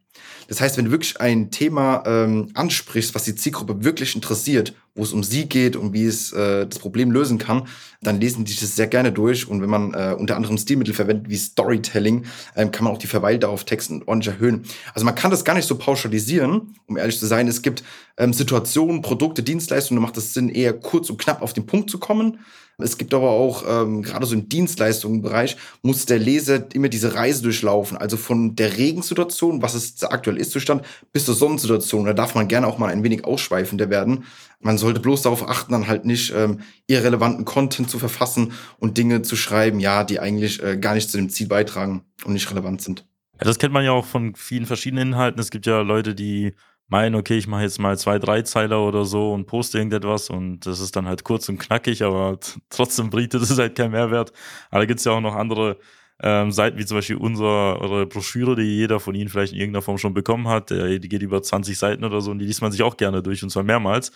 Das 0.47 0.59
heißt, 0.59 0.75
wenn 0.75 0.85
du 0.85 0.91
wirklich 0.91 1.21
ein 1.21 1.51
Thema 1.51 2.03
ähm, 2.05 2.49
ansprichst, 2.55 3.13
was 3.13 3.25
die 3.25 3.35
Zielgruppe 3.35 3.83
wirklich 3.83 4.15
interessiert, 4.15 4.73
wo 4.95 5.03
es 5.03 5.11
um 5.11 5.23
sie 5.23 5.47
geht 5.47 5.75
und 5.75 5.93
wie 5.93 6.05
es 6.05 6.31
äh, 6.33 6.67
das 6.67 6.79
Problem 6.79 7.11
lösen 7.11 7.39
kann, 7.39 7.67
dann 8.01 8.19
lesen 8.19 8.45
die 8.45 8.55
das 8.55 8.75
sehr 8.75 8.87
gerne 8.87 9.11
durch. 9.11 9.47
Und 9.47 9.61
wenn 9.61 9.69
man 9.69 9.93
äh, 9.93 10.15
unter 10.17 10.35
anderem 10.35 10.57
Stilmittel 10.57 10.93
verwendet 10.93 11.29
wie 11.29 11.37
Storytelling, 11.37 12.25
ähm, 12.55 12.71
kann 12.71 12.83
man 12.83 12.93
auch 12.93 12.99
die 12.99 13.07
Verweildauer 13.07 13.53
auf 13.53 13.63
Texten 13.63 14.03
ordentlich 14.05 14.35
erhöhen. 14.35 14.63
Also 14.93 15.05
man 15.05 15.15
kann 15.15 15.31
das 15.31 15.45
gar 15.45 15.55
nicht 15.55 15.67
so 15.67 15.77
pauschalisieren, 15.77 16.75
um 16.85 16.97
ehrlich 16.97 17.17
zu 17.17 17.25
sein. 17.25 17.47
Es 17.47 17.61
gibt 17.61 17.83
ähm, 18.17 18.33
Situationen, 18.33 19.01
Produkte, 19.01 19.41
Dienstleistungen, 19.41 20.01
da 20.01 20.07
macht 20.07 20.17
es 20.17 20.33
Sinn, 20.33 20.49
eher 20.49 20.73
kurz 20.73 21.09
und 21.09 21.17
knapp 21.17 21.41
auf 21.41 21.53
den 21.53 21.65
Punkt 21.65 21.89
zu 21.89 21.97
kommen. 21.97 22.37
Es 22.79 22.97
gibt 22.97 23.13
aber 23.13 23.29
auch, 23.29 23.63
ähm, 23.67 24.01
gerade 24.01 24.25
so 24.25 24.33
im 24.33 24.49
Dienstleistungsbereich, 24.49 25.57
muss 25.83 26.05
der 26.05 26.17
Leser 26.17 26.65
immer 26.73 26.89
diese 26.89 27.13
Reise 27.13 27.43
durchlaufen. 27.43 27.97
Also 27.97 28.17
von 28.17 28.55
der 28.55 28.77
Regensituation, 28.77 29.61
was 29.61 29.75
es 29.75 29.95
der 29.95 30.11
aktuelle 30.11 30.39
Ist-Zustand, 30.39 30.83
bis 31.11 31.25
zur 31.25 31.35
Sonnensituation. 31.35 32.05
Da 32.05 32.13
darf 32.13 32.33
man 32.33 32.47
gerne 32.47 32.65
auch 32.65 32.79
mal 32.79 32.89
ein 32.89 33.03
wenig 33.03 33.25
ausschweifender 33.25 33.91
werden. 33.91 34.25
Man 34.63 34.77
sollte 34.77 34.99
bloß 34.99 35.21
darauf 35.21 35.47
achten, 35.47 35.73
dann 35.73 35.87
halt 35.87 36.05
nicht 36.05 36.33
ähm, 36.35 36.61
irrelevanten 36.87 37.45
Content 37.45 37.89
zu 37.89 37.99
verfassen 37.99 38.53
und 38.79 38.97
Dinge 38.97 39.21
zu 39.21 39.35
schreiben, 39.35 39.79
ja, 39.79 40.03
die 40.03 40.19
eigentlich 40.19 40.63
äh, 40.63 40.77
gar 40.77 40.95
nicht 40.95 41.09
zu 41.09 41.17
dem 41.17 41.29
Ziel 41.29 41.47
beitragen 41.47 42.03
und 42.25 42.33
nicht 42.33 42.49
relevant 42.49 42.81
sind. 42.81 43.05
Ja, 43.39 43.45
das 43.45 43.59
kennt 43.59 43.73
man 43.73 43.83
ja 43.83 43.91
auch 43.91 44.05
von 44.05 44.35
vielen 44.35 44.65
verschiedenen 44.65 45.09
Inhalten. 45.09 45.39
Es 45.39 45.51
gibt 45.51 45.65
ja 45.65 45.81
Leute, 45.81 46.15
die 46.15 46.53
meinen, 46.87 47.15
okay, 47.15 47.37
ich 47.37 47.47
mache 47.47 47.63
jetzt 47.63 47.79
mal 47.79 47.97
zwei, 47.97 48.19
drei 48.19 48.43
Zeiler 48.43 48.85
oder 48.85 49.05
so 49.05 49.33
und 49.33 49.47
poste 49.47 49.77
irgendetwas 49.77 50.29
und 50.29 50.61
das 50.61 50.79
ist 50.79 50.95
dann 50.95 51.07
halt 51.07 51.23
kurz 51.23 51.49
und 51.49 51.57
knackig, 51.57 52.03
aber 52.03 52.39
trotzdem 52.69 53.09
bietet 53.09 53.41
es 53.41 53.57
halt 53.57 53.75
keinen 53.75 53.91
Mehrwert. 53.91 54.31
Aber 54.69 54.81
da 54.81 54.85
gibt 54.85 54.99
es 54.99 55.05
ja 55.05 55.11
auch 55.11 55.21
noch 55.21 55.35
andere 55.35 55.77
ähm, 56.21 56.51
Seiten, 56.51 56.77
wie 56.77 56.85
zum 56.85 56.97
Beispiel 56.97 57.17
unsere 57.17 58.05
Broschüre, 58.05 58.55
die 58.55 58.63
jeder 58.63 58.99
von 58.99 59.15
Ihnen 59.15 59.29
vielleicht 59.29 59.53
in 59.53 59.59
irgendeiner 59.59 59.81
Form 59.81 59.97
schon 59.97 60.13
bekommen 60.13 60.47
hat. 60.47 60.69
Die 60.69 61.09
geht 61.09 61.21
über 61.21 61.41
20 61.41 61.77
Seiten 61.77 62.03
oder 62.03 62.21
so 62.21 62.31
und 62.31 62.39
die 62.39 62.45
liest 62.45 62.61
man 62.61 62.71
sich 62.71 62.83
auch 62.83 62.97
gerne 62.97 63.23
durch 63.23 63.43
und 63.43 63.49
zwar 63.49 63.63
mehrmals. 63.63 64.11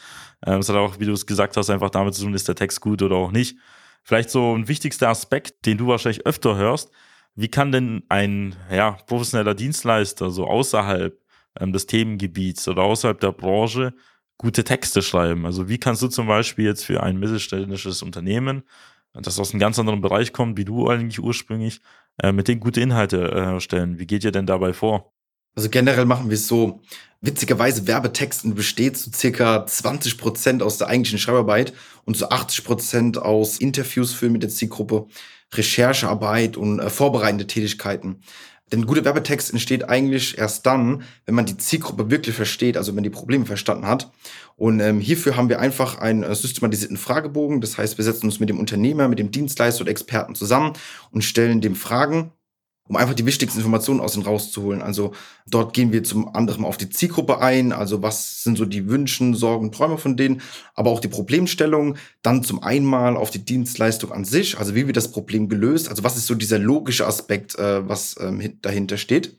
Ähm, 0.46 0.58
das 0.58 0.70
hat 0.70 0.76
auch, 0.76 1.00
wie 1.00 1.06
du 1.06 1.14
es 1.14 1.26
gesagt 1.26 1.58
hast, 1.58 1.70
einfach 1.70 1.90
damit 1.90 2.14
zu 2.14 2.24
tun, 2.24 2.34
ist 2.34 2.48
der 2.48 2.56
Text 2.56 2.82
gut 2.82 3.02
oder 3.02 3.16
auch 3.16 3.32
nicht. 3.32 3.58
Vielleicht 4.04 4.30
so 4.30 4.56
ein 4.56 4.68
wichtigster 4.68 5.10
Aspekt, 5.10 5.66
den 5.66 5.78
du 5.78 5.88
wahrscheinlich 5.88 6.26
öfter 6.26 6.56
hörst. 6.56 6.92
Wie 7.36 7.50
kann 7.50 7.72
denn 7.72 8.04
ein 8.10 8.56
ja, 8.72 8.92
professioneller 8.92 9.54
Dienstleister 9.54 10.32
so 10.32 10.48
außerhalb 10.48 11.20
ähm, 11.60 11.74
des 11.74 11.88
Themengebiets 11.88 12.68
oder 12.68 12.84
außerhalb 12.84 13.20
der 13.20 13.32
Branche 13.32 13.94
gute 14.38 14.64
Texte 14.64 15.02
schreiben. 15.02 15.46
Also 15.46 15.68
wie 15.68 15.80
kannst 15.80 16.02
du 16.02 16.08
zum 16.08 16.28
Beispiel 16.28 16.66
jetzt 16.66 16.86
für 16.86 17.02
ein 17.02 17.18
mittelständisches 17.18 18.04
Unternehmen, 18.04 18.64
das 19.22 19.40
aus 19.40 19.52
einem 19.52 19.60
ganz 19.60 19.80
anderen 19.80 20.02
Bereich 20.02 20.34
kommt, 20.34 20.58
wie 20.58 20.66
du 20.66 20.88
eigentlich 20.88 21.20
ursprünglich, 21.20 21.82
äh, 22.22 22.32
mit 22.32 22.48
denen 22.48 22.60
gute 22.60 22.82
Inhalte 22.82 23.18
äh, 23.18 23.54
erstellen? 23.54 24.00
Wie 24.00 24.08
geht 24.08 24.24
ihr 24.24 24.32
denn 24.32 24.46
dabei 24.46 24.74
vor? 24.74 25.14
Also 25.56 25.70
generell 25.70 26.06
machen 26.06 26.30
wir 26.30 26.36
es 26.36 26.48
so. 26.48 26.82
Witzigerweise, 27.20 27.88
Werbetexten 27.88 28.54
besteht 28.54 28.96
zu 28.96 29.12
circa 29.12 29.66
20 29.66 30.20
Prozent 30.20 30.62
aus 30.62 30.78
der 30.78 30.88
eigentlichen 30.88 31.18
Schreibarbeit 31.18 31.74
und 32.06 32.16
zu 32.16 32.30
80 32.30 32.64
Prozent 32.64 33.18
aus 33.18 33.58
Interviews 33.58 34.14
für 34.14 34.30
mit 34.30 34.44
der 34.44 34.52
Zielgruppe, 34.52 35.08
Recherchearbeit 35.54 36.58
und 36.58 36.80
äh, 36.80 36.90
vorbereitende 36.90 37.48
Tätigkeiten. 37.48 38.22
Denn 38.72 38.86
guter 38.86 39.06
Werbetext 39.06 39.52
entsteht 39.52 39.88
eigentlich 39.88 40.38
erst 40.38 40.66
dann, 40.66 41.04
wenn 41.26 41.36
man 41.36 41.46
die 41.46 41.58
Zielgruppe 41.58 42.12
wirklich 42.12 42.36
versteht, 42.36 42.76
also 42.76 42.96
wenn 42.96 43.04
die 43.04 43.10
Probleme 43.10 43.46
verstanden 43.46 43.88
hat. 43.88 44.12
Und 44.58 44.80
ähm, 44.80 45.00
hierfür 45.00 45.38
haben 45.38 45.50
wir 45.50 45.60
einfach 45.60 46.00
einen 46.00 46.24
äh, 46.24 46.36
systematisierten 46.36 46.98
Fragebogen. 46.98 47.62
Das 47.62 47.78
heißt, 47.78 47.98
wir 47.98 48.04
setzen 48.04 48.26
uns 48.26 48.40
mit 48.40 48.50
dem 48.50 48.60
Unternehmer, 48.60 49.08
mit 49.08 49.20
dem 49.20 49.32
Dienstleister 49.32 49.82
oder 49.82 49.92
Experten 49.92 50.36
zusammen 50.36 50.74
und 51.12 51.24
stellen 51.24 51.62
dem 51.62 51.76
Fragen, 51.76 52.32
um 52.88 52.96
einfach 52.96 53.14
die 53.14 53.26
wichtigsten 53.26 53.60
Informationen 53.60 54.00
aus 54.00 54.14
den 54.14 54.24
rauszuholen. 54.24 54.82
Also 54.82 55.14
dort 55.48 55.74
gehen 55.74 55.92
wir 55.92 56.04
zum 56.04 56.34
anderen 56.36 56.66
auf 56.66 56.78
die 56.78 56.90
Zielgruppe 56.90 57.40
ein, 57.40 57.72
also 57.72 58.02
was 58.02 58.44
sind 58.44 58.58
so 58.58 58.66
die 58.66 58.88
Wünschen, 58.88 59.34
Sorgen, 59.36 59.72
Träume 59.72 59.98
von 59.98 60.18
denen, 60.18 60.42
aber 60.76 60.92
auch 60.92 61.00
die 61.00 61.08
Problemstellung, 61.08 61.98
dann 62.22 62.44
zum 62.44 62.64
einmal 62.64 63.18
auf 63.18 63.30
die 63.30 63.44
Dienstleistung 63.44 64.12
an 64.12 64.26
sich, 64.26 64.58
also 64.58 64.76
wie 64.76 64.88
wird 64.88 64.98
das 64.98 65.12
Problem 65.12 65.50
gelöst, 65.50 65.90
also 65.90 66.04
was 66.04 66.18
ist 66.18 66.28
so 66.28 66.36
dieser 66.36 66.60
logische 66.60 67.06
Aspekt, 67.06 67.58
äh, 67.60 67.88
was 67.88 68.16
ähm, 68.20 68.58
dahinter 68.62 68.98
steht. 68.98 69.36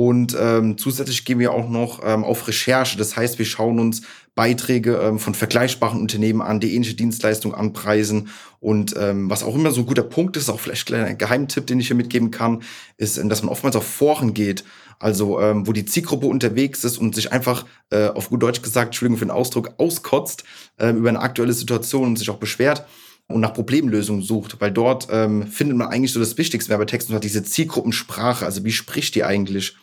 Und 0.00 0.34
ähm, 0.40 0.78
zusätzlich 0.78 1.26
gehen 1.26 1.38
wir 1.40 1.52
auch 1.52 1.68
noch 1.68 2.00
ähm, 2.02 2.24
auf 2.24 2.48
Recherche. 2.48 2.96
Das 2.96 3.16
heißt, 3.16 3.38
wir 3.38 3.44
schauen 3.44 3.78
uns 3.78 4.00
Beiträge 4.34 4.94
ähm, 4.94 5.18
von 5.18 5.34
vergleichbaren 5.34 6.00
Unternehmen 6.00 6.40
an, 6.40 6.58
die 6.58 6.74
ähnliche 6.74 6.94
Dienstleistungen 6.94 7.54
anpreisen. 7.54 8.30
Und 8.60 8.94
ähm, 8.98 9.28
was 9.28 9.42
auch 9.42 9.54
immer 9.54 9.72
so 9.72 9.82
ein 9.82 9.86
guter 9.86 10.02
Punkt 10.02 10.38
ist, 10.38 10.48
auch 10.48 10.58
vielleicht 10.58 10.90
ein 10.90 11.18
Geheimtipp, 11.18 11.66
den 11.66 11.80
ich 11.80 11.88
hier 11.88 11.96
mitgeben 11.96 12.30
kann, 12.30 12.62
ist, 12.96 13.18
ähm, 13.18 13.28
dass 13.28 13.42
man 13.42 13.52
oftmals 13.52 13.76
auf 13.76 13.84
Foren 13.84 14.32
geht, 14.32 14.64
also 14.98 15.38
ähm, 15.38 15.66
wo 15.66 15.74
die 15.74 15.84
Zielgruppe 15.84 16.28
unterwegs 16.28 16.82
ist 16.82 16.96
und 16.96 17.14
sich 17.14 17.30
einfach, 17.30 17.66
äh, 17.90 18.06
auf 18.06 18.30
gut 18.30 18.42
Deutsch 18.42 18.62
gesagt, 18.62 18.86
Entschuldigung 18.86 19.18
für 19.18 19.26
den 19.26 19.32
Ausdruck, 19.32 19.74
auskotzt 19.76 20.44
äh, 20.78 20.88
über 20.92 21.10
eine 21.10 21.20
aktuelle 21.20 21.52
Situation 21.52 22.04
und 22.04 22.16
sich 22.16 22.30
auch 22.30 22.38
beschwert 22.38 22.86
und 23.28 23.42
nach 23.42 23.52
Problemlösungen 23.52 24.22
sucht, 24.22 24.62
weil 24.62 24.72
dort 24.72 25.08
ähm, 25.10 25.46
findet 25.46 25.76
man 25.76 25.88
eigentlich 25.88 26.14
so 26.14 26.20
das 26.20 26.38
Wichtigste 26.38 26.70
Werbetext 26.70 27.10
und 27.10 27.16
hat 27.16 27.24
diese 27.24 27.44
Zielgruppensprache, 27.44 28.46
also 28.46 28.64
wie 28.64 28.72
spricht 28.72 29.14
die 29.14 29.24
eigentlich? 29.24 29.76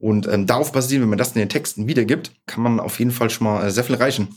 Und 0.00 0.26
ähm, 0.26 0.46
darauf 0.46 0.72
basieren, 0.72 1.02
wenn 1.02 1.10
man 1.10 1.18
das 1.18 1.32
in 1.32 1.40
den 1.40 1.50
Texten 1.50 1.86
wiedergibt, 1.86 2.32
kann 2.46 2.62
man 2.62 2.80
auf 2.80 2.98
jeden 2.98 3.10
Fall 3.10 3.28
schon 3.28 3.46
mal 3.46 3.64
äh, 3.64 3.70
sehr 3.70 3.84
viel 3.84 3.96
erreichen. 3.96 4.28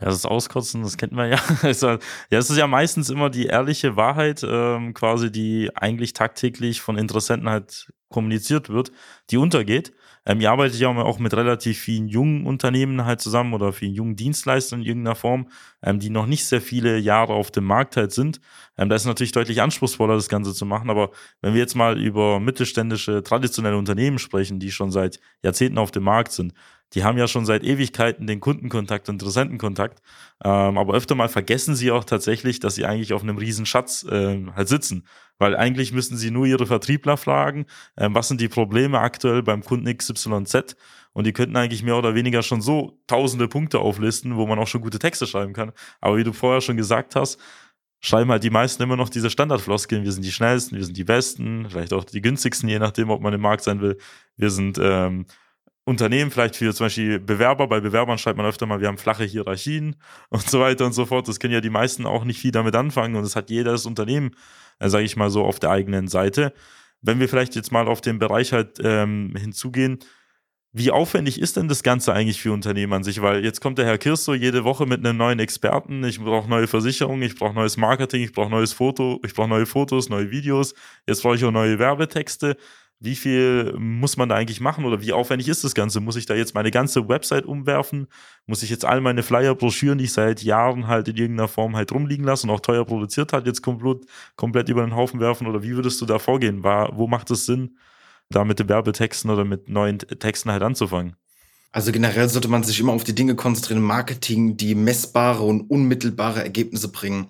Ja, 0.00 0.06
das 0.06 0.26
Auskotzen, 0.26 0.82
das 0.82 0.96
kennt 0.96 1.12
man 1.12 1.30
ja. 1.30 1.36
ja, 1.62 1.98
es 2.30 2.50
ist 2.50 2.56
ja 2.56 2.66
meistens 2.66 3.08
immer 3.08 3.30
die 3.30 3.46
ehrliche 3.46 3.94
Wahrheit, 3.94 4.44
ähm, 4.44 4.94
quasi, 4.94 5.30
die 5.30 5.70
eigentlich 5.76 6.12
tagtäglich 6.12 6.80
von 6.80 6.98
Interessenten 6.98 7.48
halt 7.48 7.92
kommuniziert 8.08 8.68
wird, 8.68 8.90
die 9.30 9.36
untergeht. 9.36 9.92
Ähm, 10.24 10.40
ihr 10.40 10.50
arbeitet 10.50 10.78
ja 10.78 10.88
auch 10.88 11.18
mit 11.18 11.34
relativ 11.34 11.78
vielen 11.80 12.08
jungen 12.08 12.46
Unternehmen 12.46 13.04
halt 13.04 13.20
zusammen 13.20 13.54
oder 13.54 13.72
vielen 13.72 13.94
jungen 13.94 14.16
Dienstleistern 14.16 14.80
in 14.80 14.86
irgendeiner 14.86 15.16
Form, 15.16 15.48
ähm, 15.82 15.98
die 15.98 16.10
noch 16.10 16.26
nicht 16.26 16.44
sehr 16.44 16.60
viele 16.60 16.98
Jahre 16.98 17.34
auf 17.34 17.50
dem 17.50 17.64
Markt 17.64 17.96
halt 17.96 18.12
sind. 18.12 18.40
Ähm, 18.78 18.88
da 18.88 18.96
ist 18.96 19.04
natürlich 19.04 19.32
deutlich 19.32 19.60
anspruchsvoller, 19.60 20.14
das 20.14 20.28
Ganze 20.28 20.54
zu 20.54 20.64
machen. 20.64 20.90
Aber 20.90 21.10
wenn 21.40 21.54
wir 21.54 21.60
jetzt 21.60 21.74
mal 21.74 22.00
über 22.00 22.38
mittelständische, 22.40 23.22
traditionelle 23.22 23.76
Unternehmen 23.76 24.18
sprechen, 24.18 24.60
die 24.60 24.70
schon 24.70 24.92
seit 24.92 25.18
Jahrzehnten 25.42 25.78
auf 25.78 25.90
dem 25.90 26.04
Markt 26.04 26.32
sind, 26.32 26.52
die 26.94 27.04
haben 27.04 27.18
ja 27.18 27.26
schon 27.26 27.46
seit 27.46 27.64
Ewigkeiten 27.64 28.26
den 28.26 28.40
Kundenkontakt, 28.40 29.08
Interessentenkontakt. 29.08 30.02
Ähm, 30.44 30.76
aber 30.76 30.94
öfter 30.94 31.14
mal 31.14 31.28
vergessen 31.28 31.74
sie 31.74 31.90
auch 31.90 32.04
tatsächlich, 32.04 32.60
dass 32.60 32.74
sie 32.74 32.84
eigentlich 32.84 33.12
auf 33.12 33.22
einem 33.22 33.38
riesen 33.38 33.66
Schatz 33.66 34.04
äh, 34.04 34.44
halt 34.54 34.68
sitzen. 34.68 35.06
Weil 35.38 35.56
eigentlich 35.56 35.92
müssten 35.92 36.16
sie 36.16 36.30
nur 36.30 36.46
ihre 36.46 36.66
Vertriebler 36.66 37.16
fragen, 37.16 37.66
äh, 37.96 38.08
was 38.10 38.28
sind 38.28 38.40
die 38.40 38.48
Probleme 38.48 39.00
aktuell 39.00 39.42
beim 39.42 39.62
Kunden 39.62 39.96
XYZ 39.96 40.76
und 41.12 41.26
die 41.26 41.32
könnten 41.32 41.56
eigentlich 41.56 41.82
mehr 41.82 41.96
oder 41.96 42.14
weniger 42.14 42.42
schon 42.42 42.60
so 42.60 42.98
tausende 43.06 43.48
Punkte 43.48 43.78
auflisten, 43.80 44.36
wo 44.36 44.46
man 44.46 44.58
auch 44.58 44.68
schon 44.68 44.80
gute 44.80 44.98
Texte 44.98 45.26
schreiben 45.26 45.52
kann. 45.52 45.72
Aber 46.00 46.16
wie 46.16 46.24
du 46.24 46.32
vorher 46.32 46.60
schon 46.60 46.76
gesagt 46.76 47.16
hast, 47.16 47.38
schreiben 48.00 48.30
halt 48.30 48.42
die 48.42 48.50
meisten 48.50 48.82
immer 48.82 48.96
noch 48.96 49.08
diese 49.08 49.30
Standardfloskeln. 49.30 50.04
Wir 50.04 50.12
sind 50.12 50.24
die 50.24 50.32
schnellsten, 50.32 50.76
wir 50.76 50.84
sind 50.84 50.96
die 50.96 51.04
besten, 51.04 51.68
vielleicht 51.70 51.92
auch 51.92 52.04
die 52.04 52.20
günstigsten, 52.20 52.68
je 52.68 52.78
nachdem, 52.78 53.10
ob 53.10 53.22
man 53.22 53.32
im 53.32 53.40
Markt 53.40 53.62
sein 53.62 53.80
will. 53.80 53.98
Wir 54.36 54.50
sind 54.50 54.78
ähm, 54.82 55.26
Unternehmen, 55.84 56.30
vielleicht 56.30 56.56
für 56.56 56.72
zum 56.72 56.86
Beispiel 56.86 57.18
Bewerber, 57.18 57.66
bei 57.66 57.80
Bewerbern 57.80 58.16
schreibt 58.16 58.36
man 58.36 58.46
öfter 58.46 58.66
mal, 58.66 58.80
wir 58.80 58.88
haben 58.88 58.98
flache 58.98 59.24
Hierarchien 59.24 59.96
und 60.28 60.48
so 60.48 60.60
weiter 60.60 60.86
und 60.86 60.92
so 60.92 61.06
fort. 61.06 61.26
Das 61.28 61.40
können 61.40 61.54
ja 61.54 61.60
die 61.60 61.70
meisten 61.70 62.06
auch 62.06 62.24
nicht 62.24 62.40
viel 62.40 62.52
damit 62.52 62.76
anfangen 62.76 63.16
und 63.16 63.22
das 63.22 63.36
hat 63.36 63.50
jedes 63.50 63.86
Unternehmen, 63.86 64.36
äh, 64.78 64.88
sage 64.88 65.04
ich 65.04 65.16
mal 65.16 65.30
so, 65.30 65.44
auf 65.44 65.58
der 65.58 65.70
eigenen 65.70 66.08
Seite. 66.08 66.52
Wenn 67.00 67.18
wir 67.18 67.28
vielleicht 67.28 67.56
jetzt 67.56 67.72
mal 67.72 67.88
auf 67.88 68.00
den 68.00 68.20
Bereich 68.20 68.52
halt 68.52 68.78
ähm, 68.82 69.34
hinzugehen, 69.36 69.98
wie 70.74 70.90
aufwendig 70.90 71.38
ist 71.38 71.56
denn 71.58 71.68
das 71.68 71.82
Ganze 71.82 72.14
eigentlich 72.14 72.40
für 72.40 72.52
Unternehmen 72.52 72.94
an 72.94 73.04
sich? 73.04 73.20
Weil 73.20 73.44
jetzt 73.44 73.60
kommt 73.60 73.76
der 73.76 73.84
Herr 73.84 73.98
Kirsto 73.98 74.32
jede 74.32 74.64
Woche 74.64 74.86
mit 74.86 75.04
einem 75.04 75.18
neuen 75.18 75.38
Experten. 75.38 76.02
Ich 76.04 76.18
brauche 76.18 76.48
neue 76.48 76.66
Versicherungen, 76.66 77.22
ich 77.22 77.34
brauche 77.34 77.54
neues 77.54 77.76
Marketing, 77.76 78.22
ich 78.22 78.32
brauche 78.32 78.50
neues 78.50 78.72
Foto, 78.72 79.20
ich 79.22 79.34
brauche 79.34 79.48
neue 79.48 79.66
Fotos, 79.66 80.08
neue 80.08 80.30
Videos. 80.30 80.74
Jetzt 81.06 81.22
brauche 81.22 81.34
ich 81.34 81.44
auch 81.44 81.50
neue 81.50 81.78
Werbetexte 81.78 82.56
wie 83.02 83.16
viel 83.16 83.74
muss 83.78 84.16
man 84.16 84.28
da 84.28 84.36
eigentlich 84.36 84.60
machen 84.60 84.84
oder 84.84 85.00
wie 85.00 85.12
aufwendig 85.12 85.48
ist 85.48 85.64
das 85.64 85.74
Ganze? 85.74 85.98
Muss 85.98 86.14
ich 86.14 86.26
da 86.26 86.34
jetzt 86.34 86.54
meine 86.54 86.70
ganze 86.70 87.08
Website 87.08 87.46
umwerfen? 87.46 88.06
Muss 88.46 88.62
ich 88.62 88.70
jetzt 88.70 88.84
all 88.84 89.00
meine 89.00 89.24
Flyer, 89.24 89.56
Broschüren, 89.56 89.98
die 89.98 90.04
ich 90.04 90.12
seit 90.12 90.42
Jahren 90.44 90.86
halt 90.86 91.08
in 91.08 91.16
irgendeiner 91.16 91.48
Form 91.48 91.74
halt 91.74 91.90
rumliegen 91.90 92.24
lassen 92.24 92.48
und 92.48 92.54
auch 92.54 92.60
teuer 92.60 92.84
produziert 92.84 93.32
hat, 93.32 93.44
jetzt 93.44 93.60
komplett, 93.60 94.06
komplett 94.36 94.68
über 94.68 94.82
den 94.82 94.94
Haufen 94.94 95.18
werfen? 95.18 95.48
Oder 95.48 95.64
wie 95.64 95.74
würdest 95.74 96.00
du 96.00 96.06
da 96.06 96.20
vorgehen? 96.20 96.62
War, 96.62 96.96
wo 96.96 97.08
macht 97.08 97.28
es 97.32 97.44
Sinn, 97.44 97.76
da 98.30 98.44
mit 98.44 98.60
den 98.60 98.68
Werbetexten 98.68 99.30
oder 99.30 99.44
mit 99.44 99.68
neuen 99.68 99.98
Texten 99.98 100.52
halt 100.52 100.62
anzufangen? 100.62 101.16
Also 101.72 101.90
generell 101.90 102.28
sollte 102.28 102.48
man 102.48 102.62
sich 102.62 102.78
immer 102.78 102.92
auf 102.92 103.02
die 103.02 103.16
Dinge 103.16 103.34
konzentrieren 103.34 103.78
im 103.78 103.86
Marketing, 103.86 104.56
die 104.56 104.76
messbare 104.76 105.42
und 105.42 105.62
unmittelbare 105.70 106.40
Ergebnisse 106.40 106.86
bringen. 106.92 107.28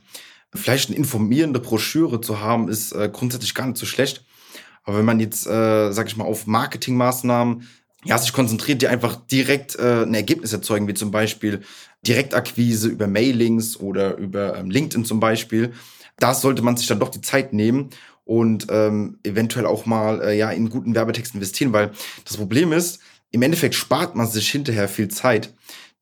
Vielleicht 0.55 0.91
eine 0.91 0.99
informierende 0.99 1.61
Broschüre 1.61 2.21
zu 2.21 2.41
haben, 2.41 2.69
ist 2.69 2.93
äh, 2.93 3.09
grundsätzlich 3.11 3.55
gar 3.55 3.67
nicht 3.67 3.79
so 3.79 3.87
schlecht. 3.87 4.27
Aber 4.85 4.99
wenn 4.99 5.05
man 5.05 5.21
jetzt, 5.21 5.47
äh, 5.47 5.93
sag 5.93 6.09
ich 6.09 6.17
mal, 6.17 6.25
auf 6.25 6.47
Marketingmaßnahmen 6.47 7.69
ja, 8.05 8.19
sich 8.19 8.33
konzentriert, 8.33 8.83
die 8.83 8.89
einfach 8.89 9.17
direkt 9.27 9.77
äh, 9.77 10.03
ein 10.03 10.15
Ergebnis 10.15 10.53
erzeugen, 10.53 10.89
wie 10.89 10.95
zum 10.95 11.11
Beispiel 11.11 11.63
Direktakquise 12.07 12.89
über 12.89 13.07
Mailings 13.07 13.79
oder 13.79 14.17
über 14.17 14.57
ähm, 14.59 14.71
LinkedIn 14.71 15.05
zum 15.05 15.21
Beispiel, 15.21 15.73
da 16.19 16.35
sollte 16.35 16.63
man 16.63 16.77
sich 16.77 16.89
dann 16.89 16.99
doch 16.99 17.11
die 17.11 17.21
Zeit 17.21 17.53
nehmen 17.53 17.91
und 18.25 18.67
ähm, 18.71 19.19
eventuell 19.23 19.67
auch 19.67 19.87
mal 19.87 20.21
äh, 20.21 20.37
ja 20.37 20.51
in 20.51 20.69
guten 20.69 20.95
Werbetext 20.95 21.35
investieren, 21.35 21.73
weil 21.73 21.93
das 22.25 22.37
Problem 22.37 22.73
ist, 22.73 23.01
im 23.31 23.43
Endeffekt 23.43 23.75
spart 23.75 24.15
man 24.15 24.27
sich 24.27 24.51
hinterher 24.51 24.89
viel 24.89 25.09
Zeit. 25.09 25.53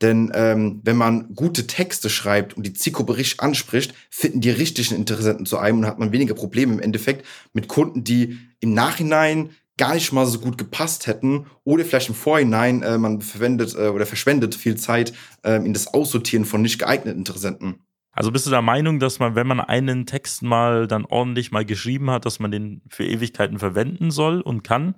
Denn 0.01 0.33
ähm, 0.35 0.81
wenn 0.83 0.97
man 0.97 1.35
gute 1.35 1.67
Texte 1.67 2.09
schreibt 2.09 2.57
und 2.57 2.67
die 2.67 2.73
richtig 2.73 3.41
anspricht, 3.41 3.95
finden 4.09 4.41
die 4.41 4.51
richtigen 4.51 4.95
Interessenten 4.95 5.45
zu 5.45 5.59
einem 5.59 5.81
und 5.81 5.87
hat 5.87 5.99
man 5.99 6.13
weniger 6.13 6.35
Probleme 6.35 6.73
im 6.73 6.81
Endeffekt 6.81 7.27
mit 7.53 7.69
Kunden, 7.69 8.03
die 8.03 8.39
im 8.61 8.73
Nachhinein 8.73 9.51
gar 9.77 9.95
nicht 9.95 10.13
mal 10.13 10.27
so 10.27 10.39
gut 10.39 10.59
gepasst 10.59 11.07
hätten 11.07 11.47
oder 11.65 11.85
vielleicht 11.85 12.11
im 12.11 12.15
Vorhinein 12.15 12.83
äh, 12.83 12.99
man 12.99 13.21
verwendet 13.21 13.75
äh, 13.75 13.89
oder 13.89 14.05
verschwendet 14.05 14.55
viel 14.55 14.77
Zeit 14.77 15.13
äh, 15.43 15.57
in 15.57 15.73
das 15.73 15.95
Aussortieren 15.95 16.45
von 16.45 16.61
nicht 16.61 16.79
geeigneten 16.79 17.19
Interessenten. 17.19 17.81
Also 18.13 18.33
bist 18.33 18.47
du 18.47 18.51
der 18.51 18.61
Meinung, 18.61 18.99
dass 18.99 19.19
man, 19.21 19.35
wenn 19.37 19.47
man 19.47 19.61
einen 19.61 20.05
Text 20.05 20.43
mal 20.43 20.87
dann 20.87 21.05
ordentlich 21.05 21.53
mal 21.53 21.65
geschrieben 21.65 22.11
hat, 22.11 22.27
dass 22.27 22.41
man 22.41 22.51
den 22.51 22.83
für 22.89 23.05
Ewigkeiten 23.05 23.59
verwenden 23.59 24.11
soll 24.11 24.41
und 24.41 24.63
kann? 24.63 24.97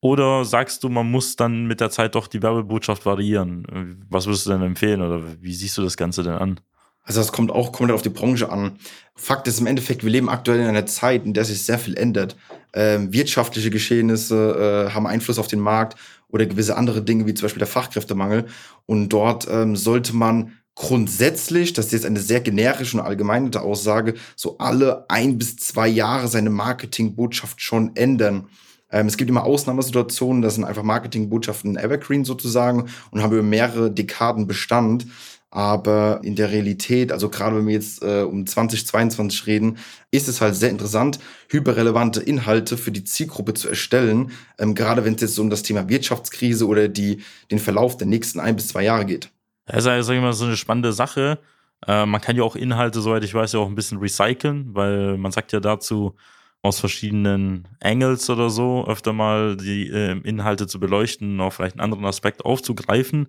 Oder 0.00 0.44
sagst 0.44 0.84
du, 0.84 0.88
man 0.88 1.10
muss 1.10 1.34
dann 1.36 1.66
mit 1.66 1.80
der 1.80 1.90
Zeit 1.90 2.14
doch 2.14 2.28
die 2.28 2.42
Werbebotschaft 2.42 3.04
variieren? 3.04 4.06
Was 4.08 4.26
würdest 4.26 4.46
du 4.46 4.50
denn 4.50 4.62
empfehlen 4.62 5.02
oder 5.02 5.22
wie 5.40 5.54
siehst 5.54 5.76
du 5.76 5.82
das 5.82 5.96
Ganze 5.96 6.22
denn 6.22 6.34
an? 6.34 6.60
Also 7.02 7.20
das 7.20 7.32
kommt 7.32 7.50
auch 7.50 7.72
komplett 7.72 7.94
auf 7.94 8.02
die 8.02 8.10
Branche 8.10 8.50
an. 8.50 8.78
Fakt 9.16 9.48
ist 9.48 9.60
im 9.60 9.66
Endeffekt, 9.66 10.04
wir 10.04 10.10
leben 10.10 10.28
aktuell 10.28 10.60
in 10.60 10.66
einer 10.66 10.84
Zeit, 10.84 11.24
in 11.24 11.32
der 11.32 11.44
sich 11.46 11.62
sehr 11.62 11.78
viel 11.78 11.96
ändert. 11.96 12.36
Ähm, 12.74 13.12
wirtschaftliche 13.12 13.70
Geschehnisse 13.70 14.88
äh, 14.88 14.94
haben 14.94 15.06
Einfluss 15.06 15.38
auf 15.38 15.48
den 15.48 15.58
Markt 15.58 15.96
oder 16.28 16.44
gewisse 16.44 16.76
andere 16.76 17.02
Dinge, 17.02 17.26
wie 17.26 17.32
zum 17.32 17.46
Beispiel 17.46 17.60
der 17.60 17.66
Fachkräftemangel. 17.66 18.46
Und 18.84 19.08
dort 19.08 19.48
ähm, 19.50 19.74
sollte 19.74 20.14
man 20.14 20.52
grundsätzlich, 20.74 21.72
das 21.72 21.86
ist 21.86 21.92
jetzt 21.92 22.06
eine 22.06 22.20
sehr 22.20 22.40
generische 22.40 22.98
und 22.98 23.02
allgemeine 23.02 23.58
Aussage, 23.60 24.14
so 24.36 24.58
alle 24.58 25.06
ein 25.08 25.38
bis 25.38 25.56
zwei 25.56 25.88
Jahre 25.88 26.28
seine 26.28 26.50
Marketingbotschaft 26.50 27.60
schon 27.60 27.96
ändern. 27.96 28.48
Ähm, 28.90 29.06
es 29.06 29.16
gibt 29.16 29.30
immer 29.30 29.44
Ausnahmesituationen, 29.44 30.42
das 30.42 30.54
sind 30.54 30.64
einfach 30.64 30.82
Marketingbotschaften 30.82 31.76
Evergreen 31.76 32.24
sozusagen 32.24 32.88
und 33.10 33.22
haben 33.22 33.32
über 33.32 33.42
mehrere 33.42 33.90
Dekaden 33.90 34.46
Bestand. 34.46 35.06
Aber 35.50 36.20
in 36.22 36.36
der 36.36 36.50
Realität, 36.50 37.10
also 37.10 37.30
gerade 37.30 37.56
wenn 37.56 37.66
wir 37.66 37.72
jetzt 37.72 38.02
äh, 38.02 38.22
um 38.22 38.46
2022 38.46 39.46
reden, 39.46 39.78
ist 40.10 40.28
es 40.28 40.42
halt 40.42 40.54
sehr 40.54 40.68
interessant, 40.68 41.20
hyperrelevante 41.48 42.20
Inhalte 42.20 42.76
für 42.76 42.92
die 42.92 43.04
Zielgruppe 43.04 43.54
zu 43.54 43.66
erstellen, 43.66 44.32
ähm, 44.58 44.74
gerade 44.74 45.06
wenn 45.06 45.14
es 45.14 45.22
jetzt 45.22 45.38
um 45.38 45.48
das 45.48 45.62
Thema 45.62 45.88
Wirtschaftskrise 45.88 46.66
oder 46.66 46.88
die, 46.88 47.22
den 47.50 47.58
Verlauf 47.58 47.96
der 47.96 48.06
nächsten 48.06 48.40
ein 48.40 48.56
bis 48.56 48.68
zwei 48.68 48.84
Jahre 48.84 49.06
geht. 49.06 49.30
Das 49.64 49.78
ist 49.78 49.86
ja, 49.86 50.02
sag 50.02 50.14
ich 50.16 50.20
mal, 50.20 50.34
so 50.34 50.44
eine 50.44 50.56
spannende 50.56 50.92
Sache. 50.92 51.38
Äh, 51.86 52.04
man 52.04 52.20
kann 52.20 52.36
ja 52.36 52.42
auch 52.42 52.56
Inhalte, 52.56 53.00
soweit 53.00 53.24
ich 53.24 53.32
weiß, 53.32 53.52
ja 53.52 53.60
auch 53.60 53.68
ein 53.68 53.74
bisschen 53.74 53.98
recyceln, 53.98 54.74
weil 54.74 55.16
man 55.16 55.32
sagt 55.32 55.52
ja 55.52 55.60
dazu, 55.60 56.14
aus 56.62 56.80
verschiedenen 56.80 57.68
Angles 57.80 58.28
oder 58.30 58.50
so 58.50 58.86
öfter 58.86 59.12
mal 59.12 59.56
die 59.56 59.88
äh, 59.88 60.18
Inhalte 60.22 60.66
zu 60.66 60.80
beleuchten, 60.80 61.36
noch 61.36 61.52
vielleicht 61.52 61.76
einen 61.76 61.84
anderen 61.84 62.04
Aspekt 62.04 62.44
aufzugreifen. 62.44 63.28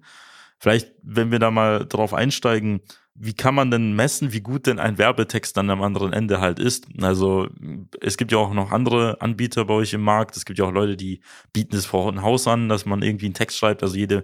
Vielleicht, 0.58 0.92
wenn 1.04 1.32
wir 1.32 1.40
da 1.40 1.52
mal 1.52 1.86
drauf 1.86 2.14
einsteigen, 2.14 2.82
wie 3.22 3.34
kann 3.34 3.54
man 3.54 3.70
denn 3.70 3.96
messen, 3.96 4.32
wie 4.34 4.42
gut 4.42 4.66
denn 4.66 4.80
ein 4.80 4.98
Werbetext 4.98 5.56
dann 5.58 5.70
am 5.70 5.82
anderen 5.84 6.14
Ende 6.14 6.40
halt 6.40 6.58
ist? 6.58 6.88
Also 7.02 7.50
es 8.02 8.18
gibt 8.18 8.32
ja 8.32 8.38
auch 8.38 8.54
noch 8.54 8.72
andere 8.72 9.22
Anbieter 9.22 9.66
bei 9.66 9.74
euch 9.74 9.94
im 9.94 10.02
Markt. 10.02 10.38
Es 10.38 10.46
gibt 10.46 10.58
ja 10.58 10.66
auch 10.66 10.72
Leute, 10.72 10.96
die 10.96 11.22
bieten 11.52 11.76
es 11.76 11.86
vor 11.86 12.10
ein 12.12 12.22
Haus 12.22 12.48
an, 12.48 12.70
dass 12.70 12.86
man 12.86 13.02
irgendwie 13.02 13.26
einen 13.26 13.34
Text 13.34 13.58
schreibt. 13.58 13.84
Also 13.84 13.98
jede 13.98 14.24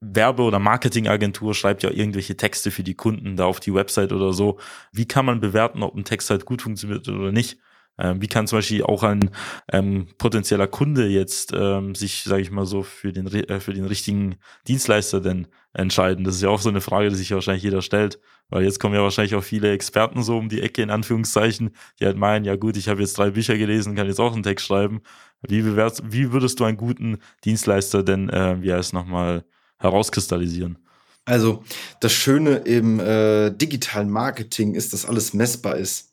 Werbe- 0.00 0.42
oder 0.42 0.58
Marketingagentur 0.58 1.54
schreibt 1.54 1.82
ja 1.82 1.90
irgendwelche 1.90 2.36
Texte 2.36 2.70
für 2.70 2.82
die 2.82 2.94
Kunden 2.94 3.36
da 3.36 3.44
auf 3.44 3.60
die 3.60 3.74
Website 3.74 4.12
oder 4.12 4.32
so. 4.32 4.58
Wie 4.92 5.06
kann 5.06 5.26
man 5.26 5.40
bewerten, 5.40 5.82
ob 5.82 5.94
ein 5.94 6.04
Text 6.04 6.30
halt 6.30 6.46
gut 6.46 6.62
funktioniert 6.62 7.06
oder 7.08 7.32
nicht? 7.32 7.58
Ähm, 7.98 8.22
wie 8.22 8.26
kann 8.26 8.46
zum 8.46 8.58
Beispiel 8.58 8.82
auch 8.82 9.02
ein 9.02 9.30
ähm, 9.70 10.08
potenzieller 10.18 10.66
Kunde 10.66 11.06
jetzt 11.08 11.52
ähm, 11.54 11.94
sich, 11.94 12.24
sage 12.24 12.42
ich 12.42 12.50
mal 12.50 12.66
so, 12.66 12.82
für 12.82 13.12
den, 13.12 13.26
äh, 13.26 13.60
für 13.60 13.74
den 13.74 13.84
richtigen 13.84 14.36
Dienstleister 14.66 15.20
denn 15.20 15.46
entscheiden? 15.74 16.24
Das 16.24 16.36
ist 16.36 16.42
ja 16.42 16.48
auch 16.48 16.60
so 16.60 16.70
eine 16.70 16.80
Frage, 16.80 17.10
die 17.10 17.16
sich 17.16 17.30
wahrscheinlich 17.32 17.62
jeder 17.62 17.82
stellt, 17.82 18.18
weil 18.48 18.64
jetzt 18.64 18.80
kommen 18.80 18.94
ja 18.94 19.02
wahrscheinlich 19.02 19.34
auch 19.34 19.44
viele 19.44 19.72
Experten 19.72 20.22
so 20.22 20.38
um 20.38 20.48
die 20.48 20.62
Ecke, 20.62 20.82
in 20.82 20.90
Anführungszeichen, 20.90 21.70
die 22.00 22.06
halt 22.06 22.16
meinen, 22.16 22.44
ja 22.44 22.56
gut, 22.56 22.76
ich 22.76 22.88
habe 22.88 23.02
jetzt 23.02 23.18
drei 23.18 23.30
Bücher 23.30 23.58
gelesen, 23.58 23.94
kann 23.94 24.06
jetzt 24.06 24.20
auch 24.20 24.32
einen 24.32 24.42
Text 24.42 24.66
schreiben. 24.66 25.02
Wie, 25.46 25.60
bewertst, 25.62 26.02
wie 26.06 26.32
würdest 26.32 26.60
du 26.60 26.64
einen 26.64 26.76
guten 26.76 27.18
Dienstleister 27.44 28.02
denn, 28.02 28.30
äh, 28.30 28.62
wie 28.62 28.72
heißt 28.72 28.94
nochmal, 28.94 29.44
herauskristallisieren? 29.78 30.78
Also 31.24 31.62
das 32.00 32.12
Schöne 32.12 32.56
im 32.56 32.98
äh, 33.00 33.50
digitalen 33.50 34.10
Marketing 34.10 34.74
ist, 34.74 34.92
dass 34.92 35.04
alles 35.04 35.34
messbar 35.34 35.76
ist. 35.76 36.12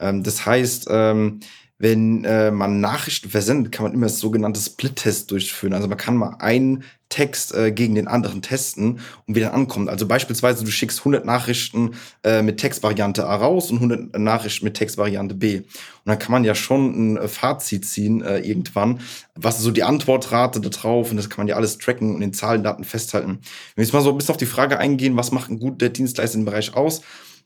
Ähm, 0.00 0.22
das 0.22 0.44
heißt, 0.46 0.88
ähm, 0.90 1.40
wenn 1.80 2.24
äh, 2.24 2.50
man 2.50 2.80
Nachrichten 2.80 3.30
versendet, 3.30 3.72
kann 3.72 3.84
man 3.84 3.94
immer 3.94 4.06
das 4.06 4.18
sogenannte 4.18 4.60
Split-Test 4.60 5.30
durchführen. 5.30 5.72
Also 5.72 5.88
man 5.88 5.96
kann 5.96 6.14
mal 6.14 6.36
einen 6.38 6.84
Text 7.08 7.54
äh, 7.54 7.72
gegen 7.72 7.94
den 7.94 8.06
anderen 8.06 8.42
testen 8.42 9.00
und 9.26 9.34
wie 9.34 9.40
der 9.40 9.54
ankommt. 9.54 9.88
Also 9.88 10.06
beispielsweise 10.06 10.62
du 10.62 10.70
schickst 10.70 11.00
100 11.00 11.24
Nachrichten 11.24 11.94
äh, 12.22 12.42
mit 12.42 12.58
Textvariante 12.58 13.26
A 13.26 13.34
raus 13.36 13.70
und 13.70 13.78
100 13.78 14.18
Nachrichten 14.18 14.66
mit 14.66 14.74
Textvariante 14.74 15.34
B. 15.34 15.56
Und 15.56 15.66
dann 16.04 16.18
kann 16.18 16.32
man 16.32 16.44
ja 16.44 16.54
schon 16.54 17.14
ein 17.14 17.16
äh, 17.16 17.28
Fazit 17.28 17.86
ziehen 17.86 18.20
äh, 18.20 18.40
irgendwann, 18.40 19.00
was 19.34 19.58
so 19.58 19.70
die 19.70 19.82
Antwortrate 19.82 20.60
da 20.60 20.68
drauf 20.68 21.10
und 21.10 21.16
das 21.16 21.30
kann 21.30 21.38
man 21.38 21.48
ja 21.48 21.56
alles 21.56 21.78
tracken 21.78 22.14
und 22.14 22.20
in 22.20 22.34
Zahlen, 22.34 22.62
Daten 22.62 22.84
festhalten. 22.84 23.38
Wenn 23.74 23.76
wir 23.76 23.84
jetzt 23.84 23.94
mal 23.94 24.02
so 24.02 24.10
ein 24.10 24.18
bisschen 24.18 24.32
auf 24.34 24.36
die 24.36 24.44
Frage 24.46 24.78
eingehen, 24.78 25.16
was 25.16 25.32
macht 25.32 25.50
ein 25.50 25.58
guter 25.58 25.88
Dienstleister 25.88 26.38
im 26.38 26.44
Bereich 26.44 26.74
aus? 26.74 27.00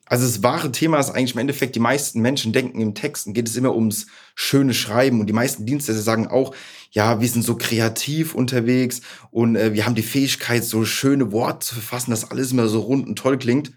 Also 0.07 0.27
das 0.27 0.43
wahre 0.43 0.71
Thema 0.71 0.99
ist 0.99 1.11
eigentlich 1.11 1.35
im 1.35 1.41
Endeffekt, 1.41 1.75
die 1.77 1.81
meisten 1.81 2.21
Menschen 2.21 2.53
denken 2.53 2.81
im 2.81 2.95
Texten, 2.95 3.33
geht 3.33 3.49
es 3.49 3.57
immer 3.57 3.75
ums 3.75 4.07
schöne 4.35 4.75
Schreiben 4.75 5.21
und 5.21 5.27
die 5.27 5.33
meisten 5.33 5.65
Dienstleister 5.65 6.03
sagen 6.03 6.27
auch, 6.27 6.55
ja, 6.91 7.21
wir 7.21 7.29
sind 7.29 7.43
so 7.43 7.57
kreativ 7.57 8.35
unterwegs 8.35 9.01
und 9.31 9.57
äh, 9.57 9.73
wir 9.73 9.87
haben 9.87 9.95
die 9.95 10.03
Fähigkeit, 10.03 10.65
so 10.65 10.85
schöne 10.85 11.33
Worte 11.33 11.67
zu 11.67 11.75
verfassen, 11.75 12.11
dass 12.11 12.31
alles 12.31 12.53
immer 12.53 12.69
so 12.69 12.81
rund 12.81 13.09
und 13.09 13.17
toll 13.17 13.39
klingt. 13.39 13.73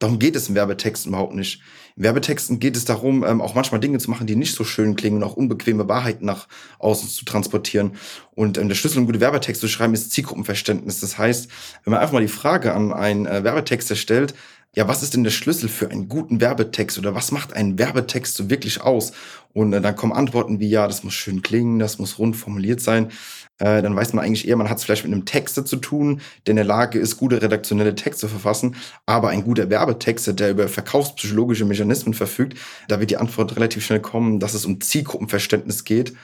Darum 0.00 0.18
geht 0.18 0.34
es 0.34 0.48
in 0.48 0.56
Werbetexten 0.56 1.10
überhaupt 1.10 1.34
nicht. 1.34 1.62
In 1.94 2.02
Werbetexten 2.02 2.58
geht 2.58 2.76
es 2.76 2.84
darum, 2.84 3.22
ähm, 3.22 3.40
auch 3.40 3.54
manchmal 3.54 3.80
Dinge 3.80 3.98
zu 3.98 4.10
machen, 4.10 4.26
die 4.26 4.34
nicht 4.34 4.56
so 4.56 4.64
schön 4.64 4.96
klingen 4.96 5.18
und 5.18 5.22
auch 5.22 5.36
unbequeme 5.36 5.88
Wahrheiten 5.88 6.26
nach 6.26 6.48
außen 6.80 7.08
zu 7.08 7.24
transportieren. 7.24 7.92
Und 8.32 8.58
ähm, 8.58 8.68
der 8.68 8.74
Schlüssel, 8.74 8.98
um 8.98 9.06
gute 9.06 9.20
Werbetexte 9.20 9.60
zu 9.60 9.72
schreiben, 9.72 9.94
ist 9.94 10.10
Zielgruppenverständnis. 10.10 10.98
Das 10.98 11.18
heißt, 11.18 11.48
wenn 11.84 11.92
man 11.92 12.00
einfach 12.00 12.14
mal 12.14 12.20
die 12.20 12.26
Frage 12.26 12.74
an 12.74 12.92
einen 12.92 13.26
äh, 13.26 13.44
Werbetexter 13.44 13.94
stellt, 13.94 14.34
ja, 14.74 14.88
was 14.88 15.02
ist 15.02 15.12
denn 15.12 15.24
der 15.24 15.30
Schlüssel 15.30 15.68
für 15.68 15.90
einen 15.90 16.08
guten 16.08 16.40
Werbetext 16.40 16.98
oder 16.98 17.14
was 17.14 17.30
macht 17.30 17.52
einen 17.52 17.78
Werbetext 17.78 18.34
so 18.34 18.48
wirklich 18.48 18.80
aus? 18.80 19.12
Und 19.52 19.74
äh, 19.74 19.82
dann 19.82 19.96
kommen 19.96 20.14
Antworten 20.14 20.60
wie, 20.60 20.68
ja, 20.68 20.86
das 20.86 21.04
muss 21.04 21.12
schön 21.12 21.42
klingen, 21.42 21.78
das 21.78 21.98
muss 21.98 22.18
rund 22.18 22.36
formuliert 22.36 22.80
sein. 22.80 23.10
Äh, 23.58 23.82
dann 23.82 23.94
weiß 23.94 24.14
man 24.14 24.24
eigentlich 24.24 24.48
eher, 24.48 24.56
man 24.56 24.70
hat 24.70 24.78
es 24.78 24.84
vielleicht 24.84 25.04
mit 25.04 25.12
einem 25.12 25.26
Texter 25.26 25.66
zu 25.66 25.76
tun, 25.76 26.22
der 26.46 26.52
in 26.52 26.56
der 26.56 26.64
Lage 26.64 26.98
ist, 26.98 27.18
gute 27.18 27.42
redaktionelle 27.42 27.94
Texte 27.94 28.22
zu 28.22 28.28
verfassen. 28.28 28.76
Aber 29.04 29.28
ein 29.28 29.44
guter 29.44 29.68
Werbetexter, 29.68 30.32
der 30.32 30.50
über 30.50 30.66
verkaufspsychologische 30.68 31.66
Mechanismen 31.66 32.14
verfügt, 32.14 32.58
da 32.88 32.98
wird 32.98 33.10
die 33.10 33.18
Antwort 33.18 33.54
relativ 33.56 33.84
schnell 33.84 34.00
kommen, 34.00 34.40
dass 34.40 34.54
es 34.54 34.64
um 34.64 34.80
Zielgruppenverständnis 34.80 35.84
geht. 35.84 36.14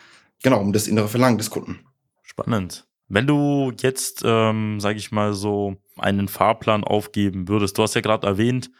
Genau, 0.43 0.61
um 0.61 0.73
das 0.73 0.89
innere 0.89 1.09
Verlangen 1.09 1.37
des 1.37 1.51
Kunden. 1.51 1.81
Spannend. 2.23 2.87
Wenn 3.09 3.27
du 3.27 3.73
jetzt, 3.79 4.23
ähm, 4.25 4.81
sage 4.81 4.99
ich 4.99 5.13
mal 5.13 5.35
so, 5.35 5.77
einen 6.01 6.29
Fahrplan 6.29 6.85
aufgeben 6.85 7.49
würdest, 7.49 7.79
du 7.79 7.83
hast 7.83 7.95
ja 7.95 8.01
gerade 8.01 8.27
erwähnt, 8.27 8.71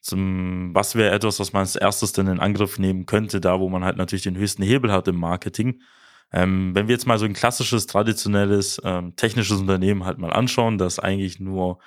zum, 0.00 0.74
was 0.74 0.94
wäre 0.94 1.14
etwas, 1.14 1.40
was 1.40 1.52
man 1.52 1.60
als 1.60 1.76
erstes 1.76 2.12
denn 2.12 2.28
in 2.28 2.40
Angriff 2.40 2.78
nehmen 2.78 3.06
könnte, 3.06 3.40
da 3.40 3.60
wo 3.60 3.68
man 3.68 3.84
halt 3.84 3.96
natürlich 3.96 4.22
den 4.22 4.36
höchsten 4.36 4.62
Hebel 4.62 4.92
hat 4.92 5.08
im 5.08 5.16
Marketing. 5.16 5.80
Ähm, 6.32 6.74
wenn 6.74 6.88
wir 6.88 6.94
jetzt 6.94 7.06
mal 7.06 7.18
so 7.18 7.24
ein 7.24 7.32
klassisches, 7.32 7.86
traditionelles, 7.86 8.80
ähm, 8.84 9.16
technisches 9.16 9.60
Unternehmen 9.60 10.04
halt 10.04 10.18
mal 10.18 10.32
anschauen, 10.32 10.78
das 10.78 10.98
eigentlich 10.98 11.40
nur 11.40 11.78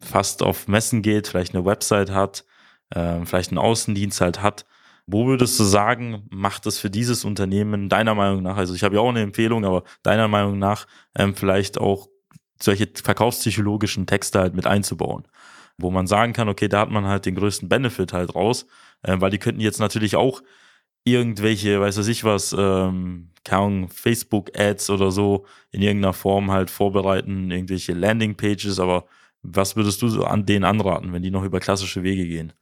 fast 0.00 0.42
auf 0.42 0.68
Messen 0.68 1.02
geht, 1.02 1.28
vielleicht 1.28 1.54
eine 1.54 1.64
Website 1.64 2.10
hat, 2.10 2.44
ähm, 2.94 3.26
vielleicht 3.26 3.50
einen 3.50 3.58
Außendienst 3.58 4.20
halt 4.20 4.42
hat, 4.42 4.66
wo 5.06 5.26
würdest 5.26 5.58
du 5.58 5.64
sagen, 5.64 6.26
macht 6.30 6.66
es 6.66 6.78
für 6.78 6.90
dieses 6.90 7.24
Unternehmen 7.24 7.88
deiner 7.88 8.14
Meinung 8.14 8.42
nach, 8.42 8.56
also 8.56 8.74
ich 8.74 8.84
habe 8.84 8.96
ja 8.96 9.00
auch 9.00 9.08
eine 9.08 9.22
Empfehlung, 9.22 9.64
aber 9.64 9.84
deiner 10.02 10.28
Meinung 10.28 10.58
nach 10.58 10.86
ähm, 11.16 11.34
vielleicht 11.34 11.78
auch 11.78 12.08
solche 12.62 12.88
verkaufspsychologischen 13.02 14.06
Texte 14.06 14.40
halt 14.40 14.54
mit 14.54 14.66
einzubauen? 14.66 15.26
Wo 15.78 15.90
man 15.90 16.06
sagen 16.06 16.32
kann, 16.32 16.48
okay, 16.48 16.68
da 16.68 16.80
hat 16.80 16.90
man 16.90 17.06
halt 17.06 17.26
den 17.26 17.36
größten 17.36 17.68
Benefit 17.68 18.12
halt 18.12 18.34
raus, 18.34 18.66
äh, 19.02 19.16
weil 19.20 19.30
die 19.30 19.38
könnten 19.38 19.60
jetzt 19.60 19.80
natürlich 19.80 20.16
auch 20.16 20.42
irgendwelche, 21.04 21.80
weiß 21.80 21.98
was 21.98 22.08
ich 22.08 22.24
was, 22.24 22.54
ähm, 22.58 23.30
Facebook-Ads 23.88 24.90
oder 24.90 25.10
so 25.10 25.46
in 25.70 25.80
irgendeiner 25.80 26.12
Form 26.12 26.50
halt 26.50 26.70
vorbereiten, 26.70 27.50
irgendwelche 27.50 27.94
Landing-Pages, 27.94 28.78
aber 28.78 29.06
was 29.42 29.74
würdest 29.76 30.02
du 30.02 30.08
so 30.08 30.24
an 30.24 30.44
denen 30.44 30.64
anraten, 30.64 31.12
wenn 31.12 31.22
die 31.22 31.30
noch 31.30 31.44
über 31.44 31.60
klassische 31.60 32.02
Wege 32.02 32.26
gehen? 32.26 32.52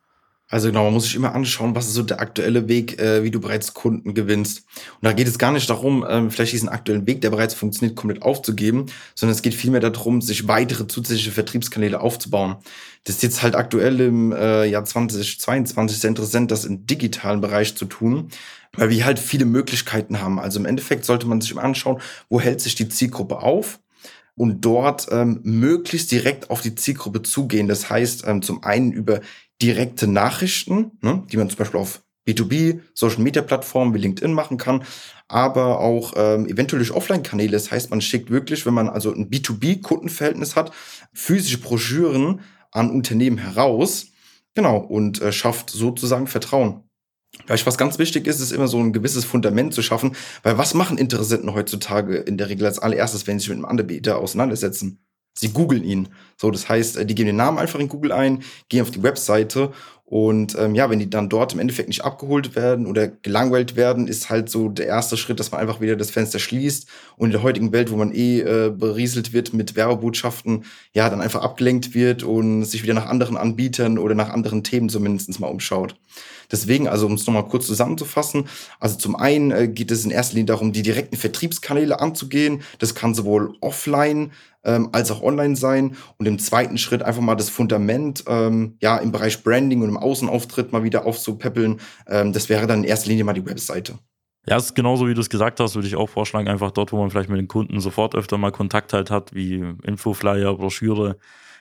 Also 0.48 0.68
genau, 0.68 0.84
man 0.84 0.92
muss 0.92 1.04
sich 1.04 1.16
immer 1.16 1.34
anschauen, 1.34 1.74
was 1.74 1.88
ist 1.88 1.94
so 1.94 2.04
der 2.04 2.20
aktuelle 2.20 2.68
Weg, 2.68 3.00
äh, 3.00 3.24
wie 3.24 3.32
du 3.32 3.40
bereits 3.40 3.74
Kunden 3.74 4.14
gewinnst. 4.14 4.64
Und 4.94 5.04
da 5.04 5.12
geht 5.12 5.26
es 5.26 5.38
gar 5.38 5.50
nicht 5.50 5.68
darum, 5.68 6.06
ähm, 6.08 6.30
vielleicht 6.30 6.52
diesen 6.52 6.68
aktuellen 6.68 7.04
Weg, 7.08 7.20
der 7.20 7.30
bereits 7.30 7.54
funktioniert, 7.54 7.96
komplett 7.96 8.22
aufzugeben, 8.22 8.86
sondern 9.16 9.34
es 9.34 9.42
geht 9.42 9.54
vielmehr 9.54 9.80
darum, 9.80 10.22
sich 10.22 10.46
weitere 10.46 10.86
zusätzliche 10.86 11.32
Vertriebskanäle 11.32 12.00
aufzubauen. 12.00 12.56
Das 13.02 13.16
ist 13.16 13.22
jetzt 13.24 13.42
halt 13.42 13.56
aktuell 13.56 14.00
im 14.00 14.30
äh, 14.30 14.66
Jahr 14.66 14.84
2022 14.84 15.98
sehr 15.98 16.08
interessant, 16.10 16.52
das 16.52 16.64
im 16.64 16.86
digitalen 16.86 17.40
Bereich 17.40 17.74
zu 17.74 17.84
tun, 17.84 18.28
weil 18.72 18.90
wir 18.90 19.04
halt 19.04 19.18
viele 19.18 19.46
Möglichkeiten 19.46 20.20
haben. 20.20 20.38
Also 20.38 20.60
im 20.60 20.66
Endeffekt 20.66 21.04
sollte 21.04 21.26
man 21.26 21.40
sich 21.40 21.50
immer 21.50 21.64
anschauen, 21.64 22.00
wo 22.28 22.40
hält 22.40 22.60
sich 22.60 22.76
die 22.76 22.88
Zielgruppe 22.88 23.38
auf 23.38 23.80
und 24.36 24.64
dort 24.64 25.08
ähm, 25.10 25.40
möglichst 25.42 26.12
direkt 26.12 26.50
auf 26.50 26.60
die 26.60 26.74
Zielgruppe 26.74 27.22
zugehen. 27.22 27.68
Das 27.68 27.88
heißt, 27.90 28.24
ähm, 28.26 28.42
zum 28.42 28.62
einen 28.62 28.92
über 28.92 29.20
direkte 29.62 30.06
Nachrichten, 30.06 30.92
ne, 31.00 31.24
die 31.30 31.36
man 31.36 31.48
zum 31.48 31.58
Beispiel 31.58 31.80
auf 31.80 32.02
B2B, 32.26 32.80
Social 32.92 33.22
Media 33.22 33.42
Plattformen 33.42 33.94
wie 33.94 33.98
LinkedIn 33.98 34.32
machen 34.32 34.58
kann, 34.58 34.84
aber 35.28 35.80
auch 35.80 36.14
ähm, 36.16 36.46
eventuell 36.46 36.80
durch 36.80 36.90
Offline-Kanäle. 36.90 37.52
Das 37.52 37.70
heißt, 37.70 37.90
man 37.90 38.00
schickt 38.00 38.30
wirklich, 38.30 38.66
wenn 38.66 38.74
man 38.74 38.88
also 38.88 39.12
ein 39.12 39.30
B2B-Kundenverhältnis 39.30 40.56
hat, 40.56 40.72
physische 41.12 41.58
Broschüren 41.58 42.40
an 42.72 42.90
Unternehmen 42.90 43.38
heraus. 43.38 44.08
Genau, 44.54 44.78
und 44.78 45.20
äh, 45.20 45.32
schafft 45.32 45.70
sozusagen 45.70 46.26
Vertrauen. 46.26 46.82
Vielleicht 47.44 47.66
was 47.66 47.78
ganz 47.78 47.98
wichtig 47.98 48.26
ist, 48.26 48.40
ist 48.40 48.52
immer 48.52 48.68
so 48.68 48.78
ein 48.78 48.92
gewisses 48.92 49.24
Fundament 49.24 49.74
zu 49.74 49.82
schaffen, 49.82 50.16
weil 50.42 50.58
was 50.58 50.74
machen 50.74 50.96
Interessenten 50.96 51.52
heutzutage 51.54 52.16
in 52.16 52.38
der 52.38 52.48
Regel 52.48 52.66
als 52.66 52.78
allererstes, 52.78 53.26
wenn 53.26 53.38
sie 53.38 53.44
sich 53.44 53.48
mit 53.50 53.58
einem 53.58 53.78
Anbieter 53.78 54.18
auseinandersetzen? 54.18 55.05
Sie 55.38 55.52
googeln 55.52 55.84
ihn. 55.84 56.08
So, 56.36 56.50
das 56.50 56.68
heißt, 56.68 56.96
äh, 56.96 57.06
die 57.06 57.14
geben 57.14 57.28
den 57.28 57.36
Namen 57.36 57.58
einfach 57.58 57.78
in 57.78 57.88
Google 57.88 58.12
ein, 58.12 58.42
gehen 58.68 58.82
auf 58.82 58.90
die 58.90 59.02
Webseite 59.02 59.72
und 60.08 60.56
ähm, 60.56 60.76
ja, 60.76 60.88
wenn 60.88 61.00
die 61.00 61.10
dann 61.10 61.28
dort 61.28 61.52
im 61.52 61.58
Endeffekt 61.58 61.88
nicht 61.88 62.04
abgeholt 62.04 62.54
werden 62.54 62.86
oder 62.86 63.08
gelangweilt 63.08 63.74
werden, 63.74 64.06
ist 64.06 64.30
halt 64.30 64.48
so 64.48 64.68
der 64.68 64.86
erste 64.86 65.16
Schritt, 65.16 65.40
dass 65.40 65.50
man 65.50 65.60
einfach 65.60 65.80
wieder 65.80 65.96
das 65.96 66.12
Fenster 66.12 66.38
schließt 66.38 66.88
und 67.16 67.26
in 67.26 67.32
der 67.32 67.42
heutigen 67.42 67.72
Welt, 67.72 67.90
wo 67.90 67.96
man 67.96 68.14
eh 68.14 68.38
äh, 68.38 68.70
berieselt 68.70 69.32
wird 69.32 69.52
mit 69.52 69.74
Werbebotschaften, 69.74 70.64
ja, 70.92 71.10
dann 71.10 71.20
einfach 71.20 71.42
abgelenkt 71.42 71.92
wird 71.92 72.22
und 72.22 72.64
sich 72.64 72.84
wieder 72.84 72.94
nach 72.94 73.06
anderen 73.06 73.36
Anbietern 73.36 73.98
oder 73.98 74.14
nach 74.14 74.28
anderen 74.30 74.62
Themen 74.62 74.88
zumindest 74.88 75.40
mal 75.40 75.48
umschaut. 75.48 75.96
Deswegen, 76.50 76.88
also 76.88 77.06
um 77.06 77.14
es 77.14 77.26
nochmal 77.26 77.46
kurz 77.46 77.66
zusammenzufassen, 77.66 78.48
also 78.80 78.96
zum 78.96 79.16
einen 79.16 79.50
äh, 79.50 79.68
geht 79.68 79.90
es 79.90 80.04
in 80.04 80.10
erster 80.10 80.34
Linie 80.34 80.46
darum, 80.46 80.72
die 80.72 80.82
direkten 80.82 81.16
Vertriebskanäle 81.16 82.00
anzugehen. 82.00 82.62
Das 82.78 82.94
kann 82.94 83.14
sowohl 83.14 83.54
offline 83.60 84.32
ähm, 84.64 84.90
als 84.92 85.10
auch 85.10 85.22
online 85.22 85.56
sein. 85.56 85.96
Und 86.18 86.26
im 86.26 86.38
zweiten 86.38 86.76
Schritt 86.76 87.02
einfach 87.02 87.22
mal 87.22 87.36
das 87.36 87.48
Fundament 87.48 88.24
ähm, 88.26 88.76
ja 88.80 88.98
im 88.98 89.12
Bereich 89.12 89.42
Branding 89.42 89.82
und 89.82 89.88
im 89.88 89.96
Außenauftritt 89.96 90.72
mal 90.72 90.84
wieder 90.84 91.06
aufzupäppeln. 91.06 91.80
Ähm, 92.06 92.32
das 92.32 92.48
wäre 92.48 92.66
dann 92.66 92.80
in 92.80 92.84
erster 92.84 93.08
Linie 93.08 93.24
mal 93.24 93.32
die 93.32 93.46
Webseite. 93.46 93.98
Ja, 94.48 94.56
es 94.56 94.66
ist 94.66 94.74
genauso 94.74 95.08
wie 95.08 95.14
du 95.14 95.20
es 95.20 95.30
gesagt 95.30 95.58
hast, 95.58 95.74
würde 95.74 95.88
ich 95.88 95.96
auch 95.96 96.08
vorschlagen, 96.08 96.46
einfach 96.46 96.70
dort, 96.70 96.92
wo 96.92 96.98
man 96.98 97.10
vielleicht 97.10 97.28
mit 97.28 97.38
den 97.38 97.48
Kunden 97.48 97.80
sofort 97.80 98.14
öfter 98.14 98.38
mal 98.38 98.52
Kontakt 98.52 98.92
halt 98.92 99.10
hat, 99.10 99.34
wie 99.34 99.64
Infoflyer, 99.82 100.54
Broschüre 100.54 101.16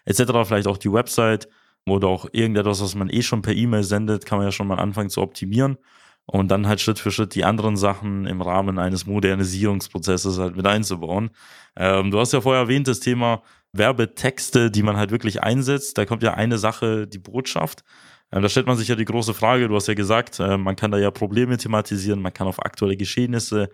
etc., 0.05 0.23
vielleicht 0.43 0.67
auch 0.67 0.77
die 0.77 0.93
Website 0.93 1.47
oder 1.87 2.07
auch 2.07 2.27
irgendetwas, 2.31 2.81
was 2.81 2.95
man 2.95 3.09
eh 3.09 3.21
schon 3.21 3.41
per 3.41 3.53
E-Mail 3.53 3.83
sendet, 3.83 4.25
kann 4.25 4.37
man 4.37 4.47
ja 4.47 4.51
schon 4.51 4.67
mal 4.67 4.79
anfangen 4.79 5.09
zu 5.09 5.21
optimieren 5.21 5.77
und 6.25 6.49
dann 6.49 6.67
halt 6.67 6.81
Schritt 6.81 6.99
für 6.99 7.11
Schritt 7.11 7.35
die 7.35 7.45
anderen 7.45 7.77
Sachen 7.77 8.25
im 8.25 8.41
Rahmen 8.41 8.79
eines 8.79 9.05
Modernisierungsprozesses 9.05 10.39
halt 10.39 10.55
mit 10.55 10.65
einzubauen. 10.65 11.29
Ähm, 11.75 12.11
du 12.11 12.19
hast 12.19 12.33
ja 12.33 12.41
vorher 12.41 12.63
erwähnt, 12.63 12.87
das 12.87 12.99
Thema 12.99 13.43
Werbetexte, 13.73 14.71
die 14.71 14.83
man 14.83 14.97
halt 14.97 15.11
wirklich 15.11 15.43
einsetzt. 15.43 15.97
Da 15.97 16.05
kommt 16.05 16.23
ja 16.23 16.33
eine 16.33 16.57
Sache, 16.57 17.07
die 17.07 17.19
Botschaft. 17.19 17.83
Ähm, 18.31 18.41
da 18.41 18.49
stellt 18.49 18.67
man 18.67 18.77
sich 18.77 18.87
ja 18.87 18.95
die 18.95 19.05
große 19.05 19.33
Frage, 19.33 19.67
du 19.67 19.75
hast 19.75 19.87
ja 19.87 19.93
gesagt, 19.93 20.39
äh, 20.39 20.57
man 20.57 20.75
kann 20.75 20.91
da 20.91 20.97
ja 20.97 21.11
Probleme 21.11 21.57
thematisieren, 21.57 22.21
man 22.21 22.33
kann 22.33 22.47
auf 22.47 22.63
aktuelle 22.63 22.97
Geschehnisse 22.97 23.69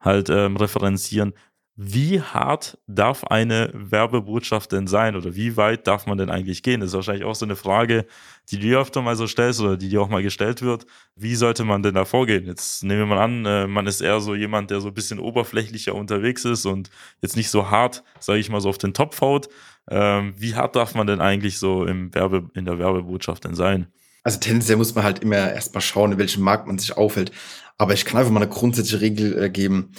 halt 0.00 0.28
ähm, 0.30 0.56
referenzieren. 0.56 1.32
Wie 1.78 2.22
hart 2.22 2.78
darf 2.86 3.24
eine 3.24 3.70
Werbebotschaft 3.74 4.72
denn 4.72 4.86
sein 4.86 5.14
oder 5.14 5.34
wie 5.36 5.58
weit 5.58 5.86
darf 5.86 6.06
man 6.06 6.16
denn 6.16 6.30
eigentlich 6.30 6.62
gehen? 6.62 6.80
Das 6.80 6.88
ist 6.88 6.94
wahrscheinlich 6.94 7.24
auch 7.24 7.34
so 7.34 7.44
eine 7.44 7.54
Frage, 7.54 8.06
die 8.50 8.58
du 8.58 8.78
öfter 8.78 9.02
mal 9.02 9.14
so 9.14 9.26
stellst 9.26 9.60
oder 9.60 9.76
die 9.76 9.90
dir 9.90 10.00
auch 10.00 10.08
mal 10.08 10.22
gestellt 10.22 10.62
wird. 10.62 10.86
Wie 11.16 11.34
sollte 11.34 11.64
man 11.64 11.82
denn 11.82 11.92
da 11.92 12.06
vorgehen? 12.06 12.46
Jetzt 12.46 12.82
nehmen 12.82 13.00
wir 13.00 13.14
mal 13.14 13.22
an, 13.22 13.44
äh, 13.44 13.66
man 13.66 13.86
ist 13.86 14.00
eher 14.00 14.20
so 14.20 14.34
jemand, 14.34 14.70
der 14.70 14.80
so 14.80 14.88
ein 14.88 14.94
bisschen 14.94 15.18
oberflächlicher 15.18 15.94
unterwegs 15.94 16.46
ist 16.46 16.64
und 16.64 16.88
jetzt 17.20 17.36
nicht 17.36 17.50
so 17.50 17.70
hart, 17.70 18.02
sage 18.20 18.38
ich 18.38 18.48
mal, 18.48 18.62
so 18.62 18.70
auf 18.70 18.78
den 18.78 18.94
Topf 18.94 19.20
haut. 19.20 19.50
Ähm, 19.90 20.34
wie 20.38 20.54
hart 20.54 20.76
darf 20.76 20.94
man 20.94 21.06
denn 21.06 21.20
eigentlich 21.20 21.58
so 21.58 21.84
im 21.84 22.14
Werbe, 22.14 22.48
in 22.54 22.64
der 22.64 22.78
Werbebotschaft 22.78 23.44
denn 23.44 23.54
sein? 23.54 23.88
Also 24.22 24.40
tendenziell 24.40 24.78
muss 24.78 24.94
man 24.94 25.04
halt 25.04 25.18
immer 25.18 25.52
erstmal 25.52 25.82
schauen, 25.82 26.12
in 26.12 26.18
welchem 26.18 26.42
Markt 26.42 26.66
man 26.66 26.78
sich 26.78 26.96
aufhält. 26.96 27.32
Aber 27.76 27.92
ich 27.92 28.06
kann 28.06 28.18
einfach 28.18 28.32
mal 28.32 28.40
eine 28.40 28.50
grundsätzliche 28.50 29.02
Regel 29.02 29.44
äh, 29.44 29.50
geben 29.50 29.92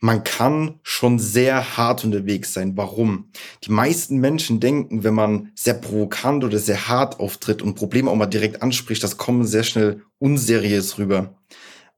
man 0.00 0.22
kann 0.22 0.78
schon 0.82 1.18
sehr 1.18 1.76
hart 1.76 2.04
unterwegs 2.04 2.54
sein. 2.54 2.76
Warum? 2.76 3.30
Die 3.64 3.72
meisten 3.72 4.18
Menschen 4.18 4.60
denken, 4.60 5.02
wenn 5.02 5.14
man 5.14 5.50
sehr 5.54 5.74
provokant 5.74 6.44
oder 6.44 6.58
sehr 6.58 6.88
hart 6.88 7.18
auftritt 7.18 7.62
und 7.62 7.74
Probleme 7.74 8.10
auch 8.10 8.16
mal 8.16 8.26
direkt 8.26 8.62
anspricht, 8.62 9.02
das 9.02 9.16
kommen 9.16 9.44
sehr 9.44 9.64
schnell 9.64 10.02
unseriös 10.18 10.98
rüber. 10.98 11.34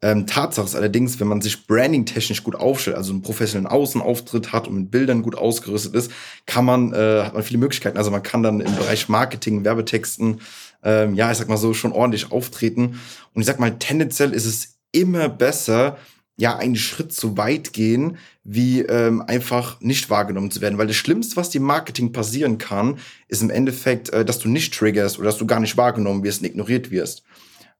Ähm, 0.02 0.26
Tatsache 0.26 0.64
ist 0.64 0.74
allerdings, 0.74 1.20
wenn 1.20 1.28
man 1.28 1.42
sich 1.42 1.66
branding-technisch 1.66 2.42
gut 2.42 2.54
aufstellt, 2.54 2.96
also 2.96 3.12
einen 3.12 3.20
professionellen 3.20 3.66
Außenauftritt 3.66 4.50
hat 4.50 4.66
und 4.66 4.74
mit 4.76 4.90
Bildern 4.90 5.20
gut 5.20 5.36
ausgerüstet 5.36 5.94
ist, 5.94 6.10
kann 6.46 6.64
man, 6.64 6.94
äh, 6.94 7.24
hat 7.24 7.34
man 7.34 7.42
viele 7.42 7.58
Möglichkeiten. 7.58 7.98
Also 7.98 8.10
man 8.10 8.22
kann 8.22 8.42
dann 8.42 8.60
im 8.60 8.76
Bereich 8.76 9.10
Marketing, 9.10 9.62
Werbetexten, 9.62 10.40
ähm, 10.82 11.14
ja, 11.14 11.30
ich 11.30 11.36
sag 11.36 11.50
mal 11.50 11.58
so, 11.58 11.74
schon 11.74 11.92
ordentlich 11.92 12.32
auftreten. 12.32 12.98
Und 13.34 13.42
ich 13.42 13.46
sag 13.46 13.60
mal, 13.60 13.78
tendenziell 13.78 14.32
ist 14.32 14.46
es 14.46 14.78
immer 14.90 15.28
besser, 15.28 15.98
ja 16.36 16.56
einen 16.56 16.76
Schritt 16.76 17.12
zu 17.12 17.36
weit 17.36 17.72
gehen, 17.72 18.16
wie 18.44 18.80
ähm, 18.80 19.22
einfach 19.22 19.80
nicht 19.80 20.08
wahrgenommen 20.10 20.50
zu 20.50 20.60
werden. 20.60 20.78
Weil 20.78 20.86
das 20.86 20.96
Schlimmste, 20.96 21.36
was 21.36 21.50
dem 21.50 21.62
Marketing 21.62 22.12
passieren 22.12 22.58
kann, 22.58 22.98
ist 23.28 23.42
im 23.42 23.50
Endeffekt, 23.50 24.10
äh, 24.10 24.24
dass 24.24 24.38
du 24.38 24.48
nicht 24.48 24.74
triggerst 24.74 25.18
oder 25.18 25.26
dass 25.26 25.38
du 25.38 25.46
gar 25.46 25.60
nicht 25.60 25.76
wahrgenommen 25.76 26.24
wirst 26.24 26.40
und 26.40 26.46
ignoriert 26.46 26.90
wirst. 26.90 27.22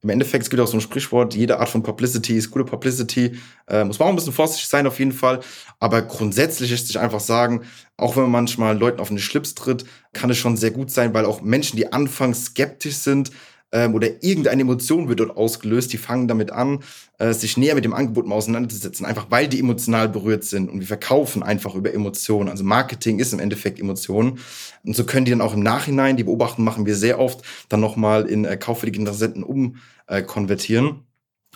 Im 0.03 0.09
Endeffekt 0.09 0.45
es 0.45 0.51
gibt 0.51 0.63
auch 0.63 0.67
so 0.67 0.79
ein 0.79 0.81
Sprichwort, 0.81 1.35
jede 1.35 1.59
Art 1.59 1.69
von 1.69 1.83
Publicity 1.83 2.37
ist 2.37 2.51
gute 2.51 2.65
Publicity. 2.65 3.39
Äh, 3.69 3.85
muss 3.85 3.99
man 3.99 4.07
auch 4.07 4.13
ein 4.13 4.17
bisschen 4.17 4.33
vorsichtig 4.33 4.69
sein 4.69 4.87
auf 4.87 4.99
jeden 4.99 5.13
Fall. 5.13 5.41
Aber 5.79 6.01
grundsätzlich 6.01 6.73
ist 6.73 6.87
sich 6.87 6.99
einfach 6.99 7.21
sagen, 7.21 7.63
auch 7.99 8.17
wenn 8.17 8.23
man 8.23 8.33
manchmal 8.33 8.79
Leuten 8.79 9.01
auf 9.01 9.09
den 9.09 9.19
Schlips 9.19 9.55
tritt, 9.55 9.85
kann 10.15 10.31
es 10.31 10.39
schon 10.39 10.57
sehr 10.57 10.71
gut 10.71 10.91
sein, 10.91 11.13
weil 11.13 11.27
auch 11.27 11.43
Menschen, 11.43 11.77
die 11.77 11.93
anfangs 11.93 12.47
skeptisch 12.47 12.97
sind, 12.97 13.31
ähm, 13.73 13.95
oder 13.95 14.23
irgendeine 14.23 14.63
Emotion 14.63 15.09
wird 15.09 15.21
dort 15.21 15.37
ausgelöst, 15.37 15.93
die 15.93 15.99
fangen 15.99 16.29
damit 16.29 16.51
an, 16.51 16.81
äh, 17.19 17.33
sich 17.33 17.57
näher 17.57 17.75
mit 17.75 17.85
dem 17.85 17.95
Angebot 17.95 18.27
mal 18.27 18.35
auseinanderzusetzen, 18.35 19.07
einfach 19.07 19.27
weil 19.31 19.49
die 19.49 19.61
emotional 19.61 20.09
berührt 20.09 20.45
sind 20.45 20.69
und 20.71 20.81
wir 20.81 20.87
verkaufen 20.87 21.43
einfach 21.43 21.75
über 21.75 21.93
Emotionen. 21.93 22.49
Also 22.49 22.65
Marketing 22.65 23.19
ist 23.19 23.33
im 23.33 23.39
Endeffekt 23.39 23.79
Emotionen 23.79 24.39
und 24.85 24.97
so 24.97 25.05
können 25.05 25.25
die 25.25 25.31
dann 25.31 25.41
auch 25.41 25.55
im 25.55 25.63
Nachhinein, 25.63 26.17
die 26.17 26.25
Beobachtung 26.25 26.65
machen 26.65 26.87
wir 26.87 26.97
sehr 26.97 27.19
oft, 27.19 27.43
dann 27.69 27.81
nochmal 27.81 28.27
in 28.27 28.45
äh, 28.45 28.57
kaufwillige 28.57 28.99
Interessenten 28.99 29.43
umkonvertieren. 29.43 30.89
Äh, 30.89 30.93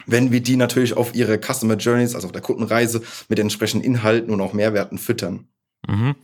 wenn 0.06 0.32
wir 0.32 0.40
die 0.40 0.56
natürlich 0.56 0.96
auf 0.96 1.14
ihre 1.14 1.38
Customer 1.38 1.76
Journeys, 1.76 2.14
also 2.14 2.26
auf 2.26 2.32
der 2.32 2.42
Kundenreise, 2.42 3.02
mit 3.28 3.38
entsprechenden 3.38 3.84
Inhalten 3.84 4.32
und 4.32 4.40
auch 4.40 4.52
Mehrwerten 4.52 4.98
füttern. 4.98 5.46
Mhm. 5.86 6.16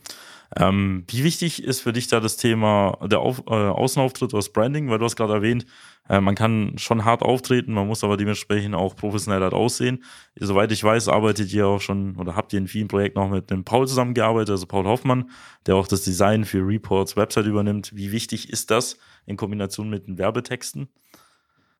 Ähm, 0.57 1.05
wie 1.07 1.23
wichtig 1.23 1.63
ist 1.63 1.79
für 1.81 1.93
dich 1.93 2.07
da 2.07 2.19
das 2.19 2.35
Thema 2.35 2.97
der 3.03 3.19
Auf, 3.19 3.43
äh, 3.47 3.51
Außenauftritt 3.51 4.33
oder 4.33 4.39
das 4.39 4.51
Branding? 4.51 4.89
Weil 4.89 4.99
du 4.99 5.05
hast 5.05 5.15
gerade 5.15 5.33
erwähnt, 5.33 5.65
äh, 6.09 6.19
man 6.19 6.35
kann 6.35 6.73
schon 6.77 7.05
hart 7.05 7.21
auftreten, 7.21 7.73
man 7.73 7.87
muss 7.87 8.03
aber 8.03 8.17
dementsprechend 8.17 8.75
auch 8.75 8.95
professionell 8.95 9.41
halt 9.41 9.53
aussehen. 9.53 10.03
Soweit 10.37 10.71
ich 10.73 10.83
weiß, 10.83 11.07
arbeitet 11.07 11.53
ihr 11.53 11.67
auch 11.67 11.79
schon 11.79 12.17
oder 12.17 12.35
habt 12.35 12.51
ihr 12.51 12.59
in 12.59 12.67
vielen 12.67 12.89
Projekten 12.89 13.19
auch 13.19 13.29
mit 13.29 13.49
dem 13.49 13.63
Paul 13.63 13.87
zusammengearbeitet, 13.87 14.49
also 14.49 14.65
Paul 14.65 14.85
Hoffmann, 14.85 15.29
der 15.67 15.77
auch 15.77 15.87
das 15.87 16.03
Design 16.03 16.43
für 16.43 16.67
Reports 16.67 17.15
Website 17.15 17.45
übernimmt. 17.45 17.95
Wie 17.95 18.11
wichtig 18.11 18.49
ist 18.49 18.71
das 18.71 18.97
in 19.25 19.37
Kombination 19.37 19.89
mit 19.89 20.07
den 20.07 20.17
Werbetexten? 20.17 20.89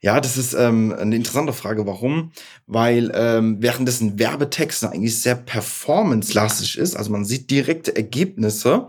Ja, 0.03 0.19
das 0.19 0.35
ist 0.35 0.53
ähm, 0.53 0.93
eine 0.97 1.15
interessante 1.15 1.53
Frage. 1.53 1.85
Warum? 1.85 2.31
Weil 2.65 3.11
ähm, 3.13 3.57
währenddessen 3.59 4.17
Werbetexten 4.17 4.89
eigentlich 4.89 5.21
sehr 5.21 5.35
performance-lastig 5.35 6.77
ist, 6.79 6.95
also 6.95 7.11
man 7.11 7.23
sieht 7.23 7.51
direkte 7.51 7.95
Ergebnisse, 7.95 8.87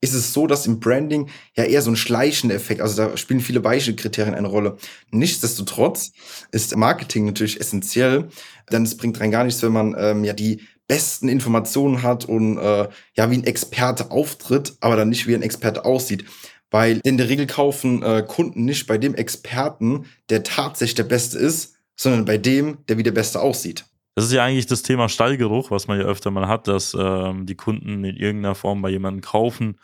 ist 0.00 0.14
es 0.14 0.32
so, 0.32 0.46
dass 0.46 0.66
im 0.66 0.80
Branding 0.80 1.28
ja 1.56 1.64
eher 1.64 1.82
so 1.82 1.90
ein 1.90 1.96
schleichender 1.96 2.56
Effekt, 2.56 2.80
also 2.80 2.96
da 2.96 3.16
spielen 3.16 3.40
viele 3.40 3.62
weiche 3.64 3.94
Kriterien 3.94 4.34
eine 4.34 4.48
Rolle. 4.48 4.76
Nichtsdestotrotz 5.10 6.12
ist 6.50 6.76
Marketing 6.76 7.26
natürlich 7.26 7.60
essentiell, 7.60 8.28
denn 8.70 8.82
es 8.82 8.96
bringt 8.96 9.20
rein 9.20 9.30
gar 9.30 9.44
nichts, 9.44 9.62
wenn 9.62 9.72
man 9.72 9.96
ähm, 9.98 10.24
ja 10.24 10.32
die 10.32 10.60
besten 10.88 11.28
Informationen 11.28 12.02
hat 12.02 12.24
und 12.24 12.58
äh, 12.58 12.88
ja 13.14 13.30
wie 13.30 13.36
ein 13.36 13.44
Experte 13.44 14.10
auftritt, 14.10 14.76
aber 14.80 14.96
dann 14.96 15.08
nicht 15.08 15.26
wie 15.26 15.34
ein 15.34 15.42
Experte 15.42 15.84
aussieht. 15.84 16.24
Weil 16.70 17.00
in 17.04 17.16
der 17.16 17.28
Regel 17.28 17.46
kaufen 17.46 18.02
äh, 18.02 18.24
Kunden 18.26 18.64
nicht 18.64 18.86
bei 18.86 18.98
dem 18.98 19.14
Experten, 19.14 20.06
der 20.28 20.42
tatsächlich 20.42 20.96
der 20.96 21.04
Beste 21.04 21.38
ist, 21.38 21.76
sondern 21.96 22.24
bei 22.24 22.38
dem, 22.38 22.78
der 22.88 22.98
wie 22.98 23.02
der 23.02 23.12
Beste 23.12 23.40
aussieht. 23.40 23.84
Das 24.14 24.26
ist 24.26 24.32
ja 24.32 24.44
eigentlich 24.44 24.66
das 24.66 24.82
Thema 24.82 25.08
Stallgeruch, 25.08 25.70
was 25.70 25.86
man 25.86 25.98
ja 25.98 26.04
öfter 26.04 26.30
mal 26.30 26.48
hat, 26.48 26.66
dass 26.66 26.94
ähm, 26.98 27.46
die 27.46 27.54
Kunden 27.54 28.04
in 28.04 28.16
irgendeiner 28.16 28.54
Form 28.54 28.82
bei 28.82 28.90
jemandem 28.90 29.22
kaufen, 29.22 29.78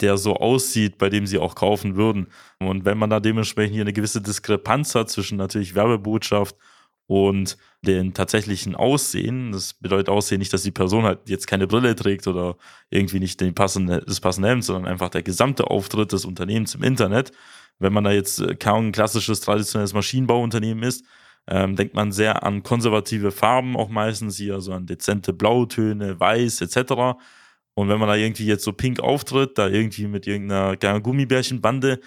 der 0.00 0.16
so 0.16 0.36
aussieht, 0.36 0.96
bei 0.96 1.08
dem 1.08 1.26
sie 1.26 1.38
auch 1.38 1.54
kaufen 1.54 1.96
würden. 1.96 2.28
Und 2.58 2.84
wenn 2.84 2.98
man 2.98 3.10
da 3.10 3.20
dementsprechend 3.20 3.74
hier 3.74 3.82
eine 3.82 3.92
gewisse 3.92 4.22
Diskrepanz 4.22 4.94
hat 4.94 5.10
zwischen 5.10 5.36
natürlich 5.36 5.74
Werbebotschaft 5.74 6.56
und 7.10 7.56
den 7.82 8.14
tatsächlichen 8.14 8.76
Aussehen. 8.76 9.50
Das 9.50 9.74
bedeutet 9.74 10.08
Aussehen 10.08 10.38
nicht, 10.38 10.52
dass 10.52 10.62
die 10.62 10.70
Person 10.70 11.02
halt 11.02 11.28
jetzt 11.28 11.48
keine 11.48 11.66
Brille 11.66 11.96
trägt 11.96 12.28
oder 12.28 12.56
irgendwie 12.88 13.18
nicht 13.18 13.40
den 13.40 13.52
passende, 13.52 14.04
das 14.06 14.20
passende 14.20 14.48
Hemd, 14.48 14.62
sondern 14.62 14.86
einfach 14.86 15.08
der 15.08 15.24
gesamte 15.24 15.66
Auftritt 15.66 16.12
des 16.12 16.24
Unternehmens 16.24 16.76
im 16.76 16.84
Internet. 16.84 17.32
Wenn 17.80 17.92
man 17.92 18.04
da 18.04 18.12
jetzt 18.12 18.38
äh, 18.38 18.54
kaum 18.54 18.86
ein 18.86 18.92
klassisches, 18.92 19.40
traditionelles 19.40 19.92
Maschinenbauunternehmen 19.92 20.84
ist, 20.84 21.04
ähm, 21.48 21.74
denkt 21.74 21.94
man 21.94 22.12
sehr 22.12 22.44
an 22.44 22.62
konservative 22.62 23.32
Farben, 23.32 23.76
auch 23.76 23.88
meistens 23.88 24.36
hier 24.36 24.60
so 24.60 24.72
an 24.72 24.86
dezente 24.86 25.32
Blautöne, 25.32 26.20
Weiß 26.20 26.60
etc. 26.60 27.18
Und 27.74 27.88
wenn 27.88 27.98
man 27.98 28.08
da 28.08 28.14
irgendwie 28.14 28.46
jetzt 28.46 28.62
so 28.62 28.72
pink 28.72 29.00
auftritt, 29.00 29.58
da 29.58 29.66
irgendwie 29.66 30.06
mit 30.06 30.28
irgendeiner 30.28 31.00
Gummibärchenbande, 31.00 31.98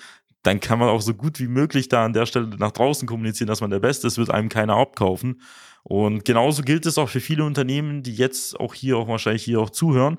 dann 0.44 0.60
kann 0.60 0.78
man 0.78 0.90
auch 0.90 1.02
so 1.02 1.14
gut 1.14 1.40
wie 1.40 1.48
möglich 1.48 1.88
da 1.88 2.06
an 2.06 2.14
der 2.14 2.26
Stelle 2.26 2.50
nach 2.58 2.72
draußen 2.72 3.08
kommunizieren, 3.08 3.48
dass 3.48 3.62
man 3.62 3.72
der 3.72 3.80
Beste 3.80 4.08
ist, 4.08 4.18
wird 4.18 4.30
einem 4.30 4.50
keiner 4.50 4.76
abkaufen. 4.76 5.42
Und 5.84 6.26
genauso 6.26 6.64
gilt 6.64 6.86
es 6.86 6.98
auch 6.98 7.10
für 7.10 7.22
viele 7.22 7.46
Unternehmen, 7.46 8.04
die 8.04 8.14
jetzt 8.14 8.60
auch 8.60 8.74
hier 8.74 8.98
auch 8.98 9.08
wahrscheinlich 9.08 9.44
hier 9.44 9.60
auch 9.60 9.70
zuhören. 9.70 10.18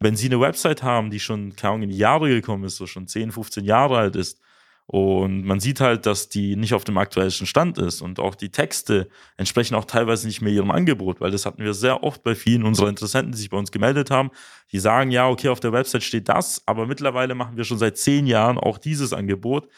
Wenn 0.00 0.16
sie 0.16 0.26
eine 0.26 0.40
Website 0.40 0.82
haben, 0.82 1.10
die 1.10 1.20
schon 1.20 1.56
kaum 1.56 1.82
in 1.82 1.88
die 1.90 1.96
Jahre 1.96 2.28
gekommen 2.28 2.64
ist, 2.64 2.76
so 2.76 2.86
schon 2.86 3.06
10, 3.06 3.32
15 3.32 3.64
Jahre 3.64 3.98
alt 3.98 4.16
ist, 4.16 4.40
und 4.86 5.44
man 5.44 5.60
sieht 5.60 5.80
halt, 5.80 6.04
dass 6.04 6.28
die 6.28 6.56
nicht 6.56 6.74
auf 6.74 6.84
dem 6.84 6.98
aktuellsten 6.98 7.46
Stand 7.46 7.78
ist 7.78 8.02
und 8.02 8.20
auch 8.20 8.34
die 8.34 8.50
Texte 8.50 9.08
entsprechen 9.38 9.74
auch 9.74 9.86
teilweise 9.86 10.26
nicht 10.26 10.42
mehr 10.42 10.52
ihrem 10.52 10.70
Angebot, 10.70 11.22
weil 11.22 11.30
das 11.30 11.46
hatten 11.46 11.64
wir 11.64 11.72
sehr 11.72 12.04
oft 12.04 12.22
bei 12.22 12.34
vielen 12.34 12.64
unserer 12.64 12.90
Interessenten, 12.90 13.32
die 13.32 13.38
sich 13.38 13.48
bei 13.48 13.56
uns 13.56 13.72
gemeldet 13.72 14.10
haben. 14.10 14.30
Die 14.72 14.78
sagen, 14.78 15.10
ja, 15.10 15.26
okay, 15.26 15.48
auf 15.48 15.60
der 15.60 15.72
Website 15.72 16.02
steht 16.02 16.28
das, 16.28 16.62
aber 16.66 16.86
mittlerweile 16.86 17.34
machen 17.34 17.56
wir 17.56 17.64
schon 17.64 17.78
seit 17.78 17.96
zehn 17.96 18.26
Jahren 18.26 18.58
auch 18.58 18.76
dieses 18.76 19.14
Angebot. 19.14 19.68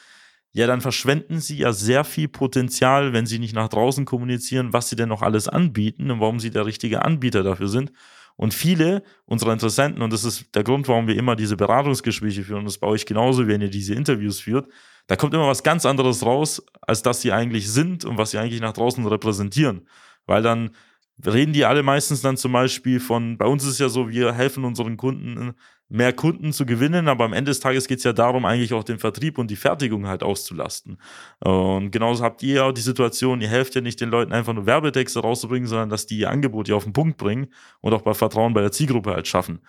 Ja, 0.53 0.67
dann 0.67 0.81
verschwenden 0.81 1.41
sie 1.41 1.59
ja 1.59 1.73
sehr 1.73 2.03
viel 2.03 2.29
Potenzial, 2.29 3.13
wenn 3.13 3.27
sie 3.27 3.39
nicht 3.39 3.55
nach 3.55 3.69
draußen 3.69 4.07
kommunizieren, 4.07 4.73
was 4.73 4.89
sie 4.89 4.97
denn 4.97 5.11
noch 5.11 5.23
alles 5.23 5.49
anbieten 5.49 6.11
und 6.11 6.19
warum 6.19 6.41
sie 6.41 6.51
der 6.51 6.67
richtige 6.67 7.05
Anbieter 7.05 7.45
dafür 7.45 7.69
sind. 7.69 7.93
Und 8.37 8.55
viele 8.55 9.03
unserer 9.25 9.53
Interessenten, 9.53 10.03
und 10.03 10.13
das 10.13 10.25
ist 10.25 10.55
der 10.55 10.63
Grund, 10.63 10.89
warum 10.89 11.07
wir 11.07 11.17
immer 11.17 11.37
diese 11.37 11.57
Beratungsgespräche 11.57 12.43
führen, 12.43 12.65
das 12.65 12.79
bei 12.79 12.87
euch 12.87 13.07
genauso, 13.07 13.47
wenn 13.47 13.63
ihr 13.63 13.71
diese 13.71 13.95
Interviews 13.95 14.41
führt, 14.41 14.69
da 15.07 15.17
kommt 15.17 15.35
immer 15.35 15.47
was 15.47 15.63
ganz 15.63 15.87
anderes 15.87 16.25
raus, 16.25 16.65
als 16.81 17.03
dass 17.03 17.21
sie 17.21 17.33
eigentlich 17.33 17.71
sind 17.71 18.05
und 18.05 18.19
was 18.19 18.33
sie 18.33 18.39
eigentlich 18.39 18.61
nach 18.61 18.73
draußen 18.73 19.07
repräsentieren. 19.07 19.87
Weil 20.27 20.43
dann 20.43 20.71
reden 21.25 21.53
die 21.53 21.65
alle 21.65 21.83
meistens 21.83 22.21
dann 22.21 22.37
zum 22.37 22.53
Beispiel 22.53 23.01
von, 23.01 23.39
bei 23.39 23.47
uns 23.47 23.65
ist 23.65 23.71
es 23.71 23.79
ja 23.79 23.89
so, 23.89 24.09
wir 24.11 24.33
helfen 24.33 24.65
unseren 24.65 24.97
Kunden, 24.97 25.55
mehr 25.89 26.13
Kunden 26.13 26.53
zu 26.53 26.67
gewinnen, 26.67 27.07
aber 27.09 27.25
am 27.25 27.33
Ende 27.33 27.51
des 27.51 27.61
Tages 27.61 27.87
geht 27.87 27.99
es 27.99 28.05
ja 28.05 28.13
darum, 28.13 28.45
eigentlich 28.45 28.75
auch 28.75 28.83
den 28.83 28.99
Vertrieb 28.99 29.39
und 29.39 29.51
die 29.51 29.57
Fertigung 29.57 30.09
halt 30.09 30.23
auszulasten. 30.25 30.99
Und 31.39 31.93
genauso 31.93 32.25
habt 32.25 32.43
ihr 32.43 32.57
ja 32.57 32.65
auch 32.65 32.73
die 32.73 32.81
Situation, 32.81 33.41
ihr 33.41 33.49
helft 33.49 33.77
ja 33.77 33.81
nicht 33.81 34.01
den 34.01 34.11
Leuten 34.11 34.33
einfach 34.33 34.53
nur 34.53 34.67
Werbetexte 34.67 35.21
rauszubringen, 35.21 35.69
sondern 35.69 35.89
dass 35.89 36.07
die 36.07 36.19
ihr 36.19 36.31
Angebot 36.31 36.69
ja 36.69 36.75
auf 36.75 36.85
den 36.85 36.93
Punkt 36.93 37.19
bringen 37.19 37.53
und 37.81 37.95
auch 37.95 38.03
bei 38.03 38.15
Vertrauen 38.15 38.53
bei 38.53 38.63
der 38.63 38.73
Zielgruppe 38.73 39.13
halt 39.13 39.29
schaffen. 39.29 39.61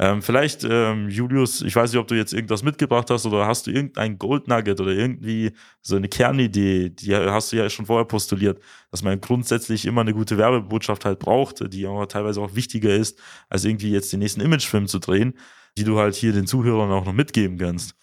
Ähm, 0.00 0.22
vielleicht, 0.22 0.64
ähm, 0.68 1.08
Julius, 1.08 1.62
ich 1.62 1.76
weiß 1.76 1.92
nicht, 1.92 2.00
ob 2.00 2.08
du 2.08 2.16
jetzt 2.16 2.32
irgendwas 2.32 2.64
mitgebracht 2.64 3.10
hast 3.10 3.26
oder 3.26 3.46
hast 3.46 3.66
du 3.66 3.70
irgendein 3.70 4.18
Gold 4.18 4.48
Nugget 4.48 4.80
oder 4.80 4.90
irgendwie 4.90 5.52
so 5.82 5.94
eine 5.94 6.08
Kernidee, 6.08 6.90
die 6.90 7.14
hast 7.14 7.52
du 7.52 7.56
ja 7.56 7.70
schon 7.70 7.86
vorher 7.86 8.04
postuliert, 8.04 8.58
dass 8.90 9.02
man 9.02 9.20
grundsätzlich 9.20 9.86
immer 9.86 10.00
eine 10.00 10.12
gute 10.12 10.36
Werbebotschaft 10.36 11.04
halt 11.04 11.20
braucht, 11.20 11.72
die 11.72 11.86
aber 11.86 12.08
teilweise 12.08 12.40
auch 12.40 12.56
wichtiger 12.56 12.92
ist, 12.92 13.20
als 13.48 13.64
irgendwie 13.64 13.92
jetzt 13.92 14.12
den 14.12 14.18
nächsten 14.18 14.40
Imagefilm 14.40 14.88
zu 14.88 14.98
drehen, 14.98 15.34
die 15.76 15.84
du 15.84 15.96
halt 15.96 16.16
hier 16.16 16.32
den 16.32 16.48
Zuhörern 16.48 16.90
auch 16.90 17.04
noch 17.04 17.12
mitgeben 17.12 17.56
kannst. 17.56 17.94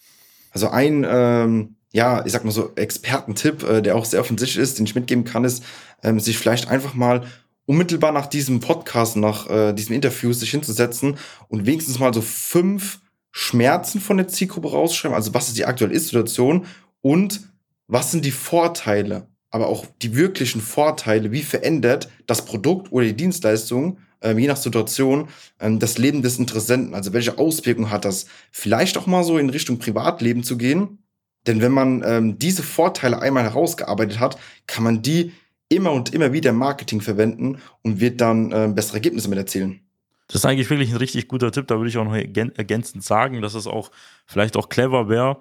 Also 0.52 0.70
ein, 0.70 1.06
ähm, 1.08 1.76
ja, 1.92 2.26
ich 2.26 2.32
sag 2.32 2.46
mal 2.46 2.52
so 2.52 2.72
Expertentipp, 2.76 3.64
äh, 3.64 3.82
der 3.82 3.98
auch 3.98 4.06
sehr 4.06 4.22
offensichtlich 4.22 4.64
ist, 4.64 4.78
den 4.78 4.86
ich 4.86 4.96
mitgeben 4.96 5.26
kann, 5.26 5.44
ist, 5.44 5.64
ähm, 6.04 6.22
sich 6.22 6.38
vielleicht 6.38 6.70
einfach 6.70 6.94
mal 6.94 7.26
unmittelbar 7.66 8.12
nach 8.12 8.28
diesem 8.28 8.60
Podcast, 8.60 9.16
nach 9.18 9.50
äh, 9.50 9.74
diesem 9.74 9.96
Interview 9.96 10.34
sich 10.34 10.52
hinzusetzen 10.52 11.18
und 11.48 11.66
wenigstens 11.66 12.00
mal 12.00 12.14
so 12.14 12.22
fünf 12.22 13.00
Schmerzen 13.32 14.02
von 14.02 14.18
der 14.18 14.28
Zielgruppe 14.28 14.72
rausschreiben. 14.72 15.16
Also 15.16 15.34
was 15.34 15.48
ist 15.48 15.58
die 15.58 15.66
aktuelle 15.66 15.94
Ist-Situation 15.94 16.66
und 17.02 17.42
was 17.88 18.12
sind 18.12 18.26
die 18.26 18.32
Vorteile, 18.32 19.28
aber 19.50 19.68
auch 19.68 19.86
die 20.02 20.16
wirklichen 20.16 20.62
Vorteile, 20.62 21.32
wie 21.32 21.42
verändert 21.42 22.10
das 22.28 22.46
Produkt 22.46 22.92
oder 22.92 23.06
die 23.06 23.16
Dienstleistung, 23.16 23.98
äh, 24.22 24.38
je 24.38 24.48
nach 24.48 24.58
Situation, 24.58 25.28
äh, 25.60 25.72
das 25.78 25.98
Leben 25.98 26.22
des 26.22 26.40
Interessenten. 26.40 26.94
Also 26.94 27.14
welche 27.14 27.38
Auswirkungen 27.38 27.92
hat 27.92 28.06
das? 28.06 28.26
Vielleicht 28.52 28.98
auch 28.98 29.08
mal 29.08 29.24
so 29.24 29.38
in 29.38 29.50
Richtung 29.50 29.80
Privatleben 29.80 30.44
zu 30.44 30.58
gehen. 30.58 31.00
Denn 31.48 31.60
wenn 31.60 31.72
man 31.72 32.04
ähm, 32.06 32.38
diese 32.38 32.64
Vorteile 32.64 33.22
einmal 33.22 33.44
herausgearbeitet 33.44 34.20
hat, 34.20 34.38
kann 34.68 34.84
man 34.84 35.02
die 35.02 35.32
immer 35.72 35.92
und 35.92 36.14
immer 36.14 36.34
wieder 36.34 36.52
Marketing 36.54 37.02
verwenden 37.02 37.60
und 37.82 38.00
wird 38.00 38.22
dann 38.22 38.52
äh, 38.52 38.72
bessere 38.74 38.98
Ergebnisse 38.98 39.30
mit 39.30 39.40
erzielen. 39.40 39.82
Das 40.28 40.36
ist 40.36 40.46
eigentlich 40.46 40.70
wirklich 40.70 40.92
ein 40.92 40.98
richtig 40.98 41.28
guter 41.28 41.52
Tipp. 41.52 41.68
Da 41.68 41.78
würde 41.78 41.90
ich 41.90 41.98
auch 41.98 42.06
noch 42.06 42.16
ergänzend 42.16 43.04
sagen, 43.04 43.42
dass 43.42 43.54
es 43.54 43.68
auch 43.68 43.92
vielleicht 44.26 44.56
auch 44.56 44.70
clever 44.70 45.10
wäre, 45.10 45.40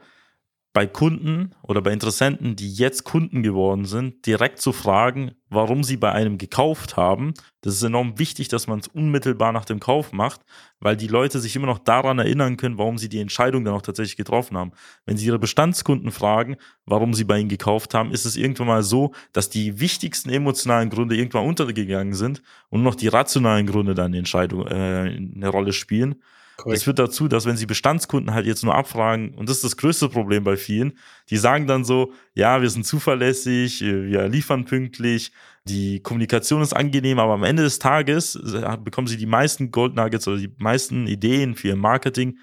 bei 0.72 0.86
Kunden 0.86 1.52
oder 1.62 1.82
bei 1.82 1.92
Interessenten, 1.92 2.54
die 2.54 2.72
jetzt 2.72 3.02
Kunden 3.02 3.42
geworden 3.42 3.86
sind, 3.86 4.24
direkt 4.26 4.60
zu 4.60 4.72
fragen, 4.72 5.32
warum 5.48 5.82
sie 5.82 5.96
bei 5.96 6.12
einem 6.12 6.38
gekauft 6.38 6.96
haben. 6.96 7.34
Das 7.60 7.74
ist 7.74 7.82
enorm 7.82 8.20
wichtig, 8.20 8.46
dass 8.46 8.68
man 8.68 8.78
es 8.78 8.86
unmittelbar 8.86 9.50
nach 9.50 9.64
dem 9.64 9.80
Kauf 9.80 10.12
macht, 10.12 10.42
weil 10.78 10.96
die 10.96 11.08
Leute 11.08 11.40
sich 11.40 11.56
immer 11.56 11.66
noch 11.66 11.80
daran 11.80 12.20
erinnern 12.20 12.56
können, 12.56 12.78
warum 12.78 12.98
sie 12.98 13.08
die 13.08 13.18
Entscheidung 13.18 13.64
dann 13.64 13.74
auch 13.74 13.82
tatsächlich 13.82 14.16
getroffen 14.16 14.56
haben. 14.56 14.70
Wenn 15.06 15.16
sie 15.16 15.26
ihre 15.26 15.40
Bestandskunden 15.40 16.12
fragen, 16.12 16.56
warum 16.86 17.14
sie 17.14 17.24
bei 17.24 17.40
ihnen 17.40 17.48
gekauft 17.48 17.92
haben, 17.92 18.12
ist 18.12 18.24
es 18.24 18.36
irgendwann 18.36 18.68
mal 18.68 18.82
so, 18.84 19.12
dass 19.32 19.50
die 19.50 19.80
wichtigsten 19.80 20.30
emotionalen 20.30 20.88
Gründe 20.88 21.16
irgendwann 21.16 21.46
untergegangen 21.46 22.14
sind 22.14 22.42
und 22.68 22.84
noch 22.84 22.94
die 22.94 23.08
rationalen 23.08 23.66
Gründe 23.66 23.94
dann 23.94 24.12
die 24.12 24.18
Entscheidung 24.18 24.68
äh, 24.68 25.18
eine 25.34 25.48
Rolle 25.48 25.72
spielen. 25.72 26.22
Korrekt. 26.60 26.76
Das 26.76 26.84
führt 26.84 26.98
dazu, 26.98 27.26
dass 27.26 27.46
wenn 27.46 27.56
sie 27.56 27.66
Bestandskunden 27.66 28.34
halt 28.34 28.46
jetzt 28.46 28.62
nur 28.62 28.74
abfragen, 28.74 29.34
und 29.34 29.48
das 29.48 29.56
ist 29.56 29.64
das 29.64 29.76
größte 29.76 30.08
Problem 30.08 30.44
bei 30.44 30.56
vielen, 30.56 30.98
die 31.30 31.36
sagen 31.36 31.66
dann 31.66 31.84
so, 31.84 32.12
ja, 32.34 32.60
wir 32.60 32.68
sind 32.68 32.84
zuverlässig, 32.84 33.80
wir 33.80 34.28
liefern 34.28 34.64
pünktlich, 34.66 35.32
die 35.64 36.00
Kommunikation 36.00 36.62
ist 36.62 36.74
angenehm, 36.74 37.18
aber 37.18 37.34
am 37.34 37.44
Ende 37.44 37.62
des 37.62 37.78
Tages 37.78 38.34
äh, 38.34 38.76
bekommen 38.82 39.06
sie 39.06 39.16
die 39.16 39.26
meisten 39.26 39.70
Gold 39.70 39.94
Nuggets 39.94 40.26
oder 40.28 40.38
die 40.38 40.54
meisten 40.58 41.06
Ideen 41.06 41.54
für 41.54 41.68
ihr 41.68 41.76
Marketing 41.76 42.38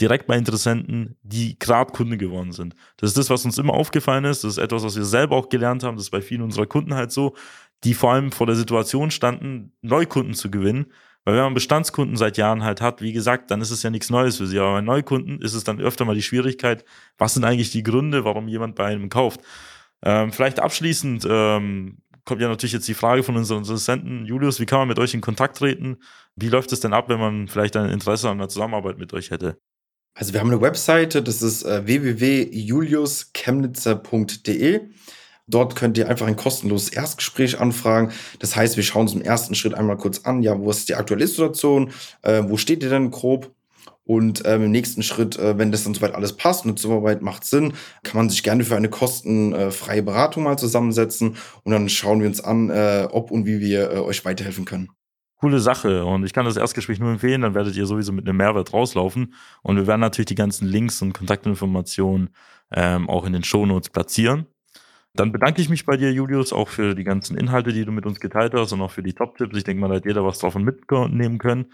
direkt 0.00 0.26
bei 0.26 0.36
Interessenten, 0.36 1.16
die 1.22 1.58
gerade 1.58 1.92
Kunden 1.92 2.18
geworden 2.18 2.52
sind. 2.52 2.74
Das 2.96 3.10
ist 3.10 3.18
das, 3.18 3.30
was 3.30 3.44
uns 3.44 3.58
immer 3.58 3.74
aufgefallen 3.74 4.24
ist. 4.24 4.42
Das 4.42 4.52
ist 4.52 4.58
etwas, 4.58 4.82
was 4.82 4.96
wir 4.96 5.04
selber 5.04 5.36
auch 5.36 5.48
gelernt 5.48 5.82
haben. 5.82 5.96
Das 5.96 6.06
ist 6.06 6.10
bei 6.10 6.22
vielen 6.22 6.42
unserer 6.42 6.66
Kunden 6.66 6.94
halt 6.94 7.12
so, 7.12 7.34
die 7.84 7.94
vor 7.94 8.12
allem 8.12 8.32
vor 8.32 8.46
der 8.46 8.56
Situation 8.56 9.10
standen, 9.10 9.72
Neukunden 9.82 10.34
zu 10.34 10.50
gewinnen 10.50 10.86
weil 11.24 11.34
wenn 11.34 11.44
man 11.44 11.54
Bestandskunden 11.54 12.16
seit 12.16 12.36
Jahren 12.36 12.64
halt 12.64 12.80
hat, 12.80 13.00
wie 13.00 13.12
gesagt, 13.12 13.50
dann 13.50 13.60
ist 13.60 13.70
es 13.70 13.82
ja 13.82 13.90
nichts 13.90 14.10
Neues 14.10 14.38
für 14.38 14.46
sie. 14.46 14.58
Aber 14.58 14.72
bei 14.72 14.80
Neukunden 14.80 15.40
ist 15.40 15.54
es 15.54 15.64
dann 15.64 15.80
öfter 15.80 16.04
mal 16.04 16.14
die 16.14 16.22
Schwierigkeit, 16.22 16.84
was 17.16 17.34
sind 17.34 17.44
eigentlich 17.44 17.70
die 17.70 17.82
Gründe, 17.82 18.24
warum 18.24 18.48
jemand 18.48 18.74
bei 18.74 18.86
einem 18.86 19.08
kauft. 19.08 19.40
Ähm, 20.04 20.32
vielleicht 20.32 20.58
abschließend 20.58 21.26
ähm, 21.28 21.98
kommt 22.24 22.40
ja 22.40 22.48
natürlich 22.48 22.72
jetzt 22.72 22.88
die 22.88 22.94
Frage 22.94 23.22
von 23.22 23.36
unseren 23.36 23.62
Assistenten, 23.62 24.26
Julius, 24.26 24.58
wie 24.60 24.66
kann 24.66 24.80
man 24.80 24.88
mit 24.88 24.98
euch 24.98 25.14
in 25.14 25.20
Kontakt 25.20 25.58
treten? 25.58 25.98
Wie 26.34 26.48
läuft 26.48 26.72
es 26.72 26.80
denn 26.80 26.92
ab, 26.92 27.08
wenn 27.08 27.20
man 27.20 27.46
vielleicht 27.48 27.76
ein 27.76 27.90
Interesse 27.90 28.28
an 28.28 28.38
einer 28.38 28.48
Zusammenarbeit 28.48 28.98
mit 28.98 29.12
euch 29.12 29.30
hätte? 29.30 29.58
Also 30.14 30.32
wir 30.32 30.40
haben 30.40 30.50
eine 30.50 30.60
Webseite, 30.60 31.22
das 31.22 31.40
ist 31.40 31.62
äh, 31.62 31.86
www.juliuschemnitzer.de. 31.86 34.80
Dort 35.48 35.76
könnt 35.76 35.98
ihr 35.98 36.08
einfach 36.08 36.26
ein 36.26 36.36
kostenloses 36.36 36.90
Erstgespräch 36.90 37.60
anfragen. 37.60 38.12
Das 38.38 38.54
heißt, 38.56 38.76
wir 38.76 38.84
schauen 38.84 39.02
uns 39.02 39.14
im 39.14 39.22
ersten 39.22 39.54
Schritt 39.54 39.74
einmal 39.74 39.96
kurz 39.96 40.20
an, 40.24 40.42
ja, 40.42 40.58
wo 40.58 40.70
ist 40.70 40.88
die 40.88 40.94
aktuelle 40.94 41.26
Situation, 41.26 41.90
äh, 42.22 42.42
wo 42.46 42.56
steht 42.56 42.82
ihr 42.82 42.90
denn 42.90 43.10
grob? 43.10 43.50
Und 44.04 44.42
ähm, 44.46 44.64
im 44.64 44.70
nächsten 44.72 45.02
Schritt, 45.02 45.38
äh, 45.38 45.58
wenn 45.58 45.70
das 45.70 45.84
dann 45.84 45.94
soweit 45.94 46.14
alles 46.14 46.36
passt 46.36 46.64
und 46.64 46.78
Zusammenarbeit 46.78 47.22
macht 47.22 47.44
Sinn, 47.44 47.74
kann 48.02 48.16
man 48.16 48.30
sich 48.30 48.42
gerne 48.42 48.64
für 48.64 48.76
eine 48.76 48.88
kostenfreie 48.88 50.02
Beratung 50.02 50.42
mal 50.42 50.58
zusammensetzen 50.58 51.36
und 51.62 51.72
dann 51.72 51.88
schauen 51.88 52.20
wir 52.20 52.26
uns 52.26 52.40
an, 52.40 52.70
äh, 52.70 53.06
ob 53.10 53.30
und 53.30 53.46
wie 53.46 53.60
wir 53.60 53.92
äh, 53.92 53.98
euch 53.98 54.24
weiterhelfen 54.24 54.64
können. 54.64 54.90
Coole 55.36 55.60
Sache 55.60 56.04
und 56.04 56.24
ich 56.24 56.32
kann 56.32 56.44
das 56.44 56.56
Erstgespräch 56.56 56.98
nur 56.98 57.10
empfehlen, 57.10 57.42
dann 57.42 57.54
werdet 57.54 57.76
ihr 57.76 57.86
sowieso 57.86 58.12
mit 58.12 58.28
einem 58.28 58.38
Mehrwert 58.38 58.72
rauslaufen 58.72 59.34
und 59.62 59.76
wir 59.76 59.86
werden 59.86 60.00
natürlich 60.00 60.26
die 60.26 60.34
ganzen 60.34 60.66
Links 60.66 61.00
und 61.02 61.12
Kontaktinformationen 61.12 62.30
ähm, 62.72 63.08
auch 63.08 63.24
in 63.24 63.32
den 63.32 63.44
Shownotes 63.44 63.90
platzieren. 63.90 64.46
Dann 65.14 65.30
bedanke 65.30 65.60
ich 65.60 65.68
mich 65.68 65.84
bei 65.84 65.98
dir, 65.98 66.10
Julius, 66.10 66.52
auch 66.54 66.68
für 66.68 66.94
die 66.94 67.04
ganzen 67.04 67.36
Inhalte, 67.36 67.72
die 67.72 67.84
du 67.84 67.92
mit 67.92 68.06
uns 68.06 68.18
geteilt 68.18 68.54
hast 68.54 68.72
und 68.72 68.80
auch 68.80 68.90
für 68.90 69.02
die 69.02 69.12
Top-Tipps. 69.12 69.56
Ich 69.58 69.64
denke 69.64 69.80
mal, 69.80 69.88
da 69.88 69.96
hat 69.96 70.06
jeder 70.06 70.24
was 70.24 70.38
davon 70.38 70.64
mitnehmen 70.64 71.38
können. 71.38 71.66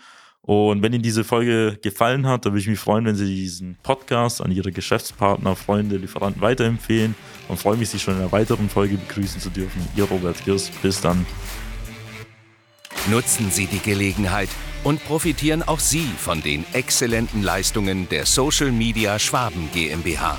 Und 0.42 0.82
wenn 0.82 0.92
Ihnen 0.92 1.02
diese 1.02 1.24
Folge 1.24 1.78
gefallen 1.82 2.26
hat, 2.26 2.46
dann 2.46 2.52
würde 2.52 2.60
ich 2.60 2.68
mich 2.68 2.78
freuen, 2.78 3.04
wenn 3.04 3.14
Sie 3.14 3.26
diesen 3.26 3.76
Podcast 3.82 4.40
an 4.40 4.50
Ihre 4.50 4.72
Geschäftspartner, 4.72 5.54
Freunde, 5.54 5.98
Lieferanten 5.98 6.40
weiterempfehlen 6.42 7.14
und 7.48 7.58
freue 7.58 7.76
mich, 7.76 7.90
Sie 7.90 7.98
schon 7.98 8.14
in 8.14 8.20
einer 8.20 8.32
weiteren 8.32 8.68
Folge 8.68 8.96
begrüßen 8.96 9.40
zu 9.40 9.50
dürfen. 9.50 9.86
Ihr 9.94 10.04
Robert 10.04 10.44
Girs. 10.44 10.70
Bis 10.82 11.00
dann. 11.00 11.24
Nutzen 13.08 13.50
Sie 13.50 13.66
die 13.66 13.78
Gelegenheit 13.78 14.48
und 14.84 15.04
profitieren 15.04 15.62
auch 15.62 15.78
Sie 15.78 16.06
von 16.18 16.42
den 16.42 16.64
exzellenten 16.72 17.42
Leistungen 17.42 18.08
der 18.08 18.26
Social 18.26 18.72
Media 18.72 19.18
Schwaben 19.18 19.68
GmbH. 19.72 20.38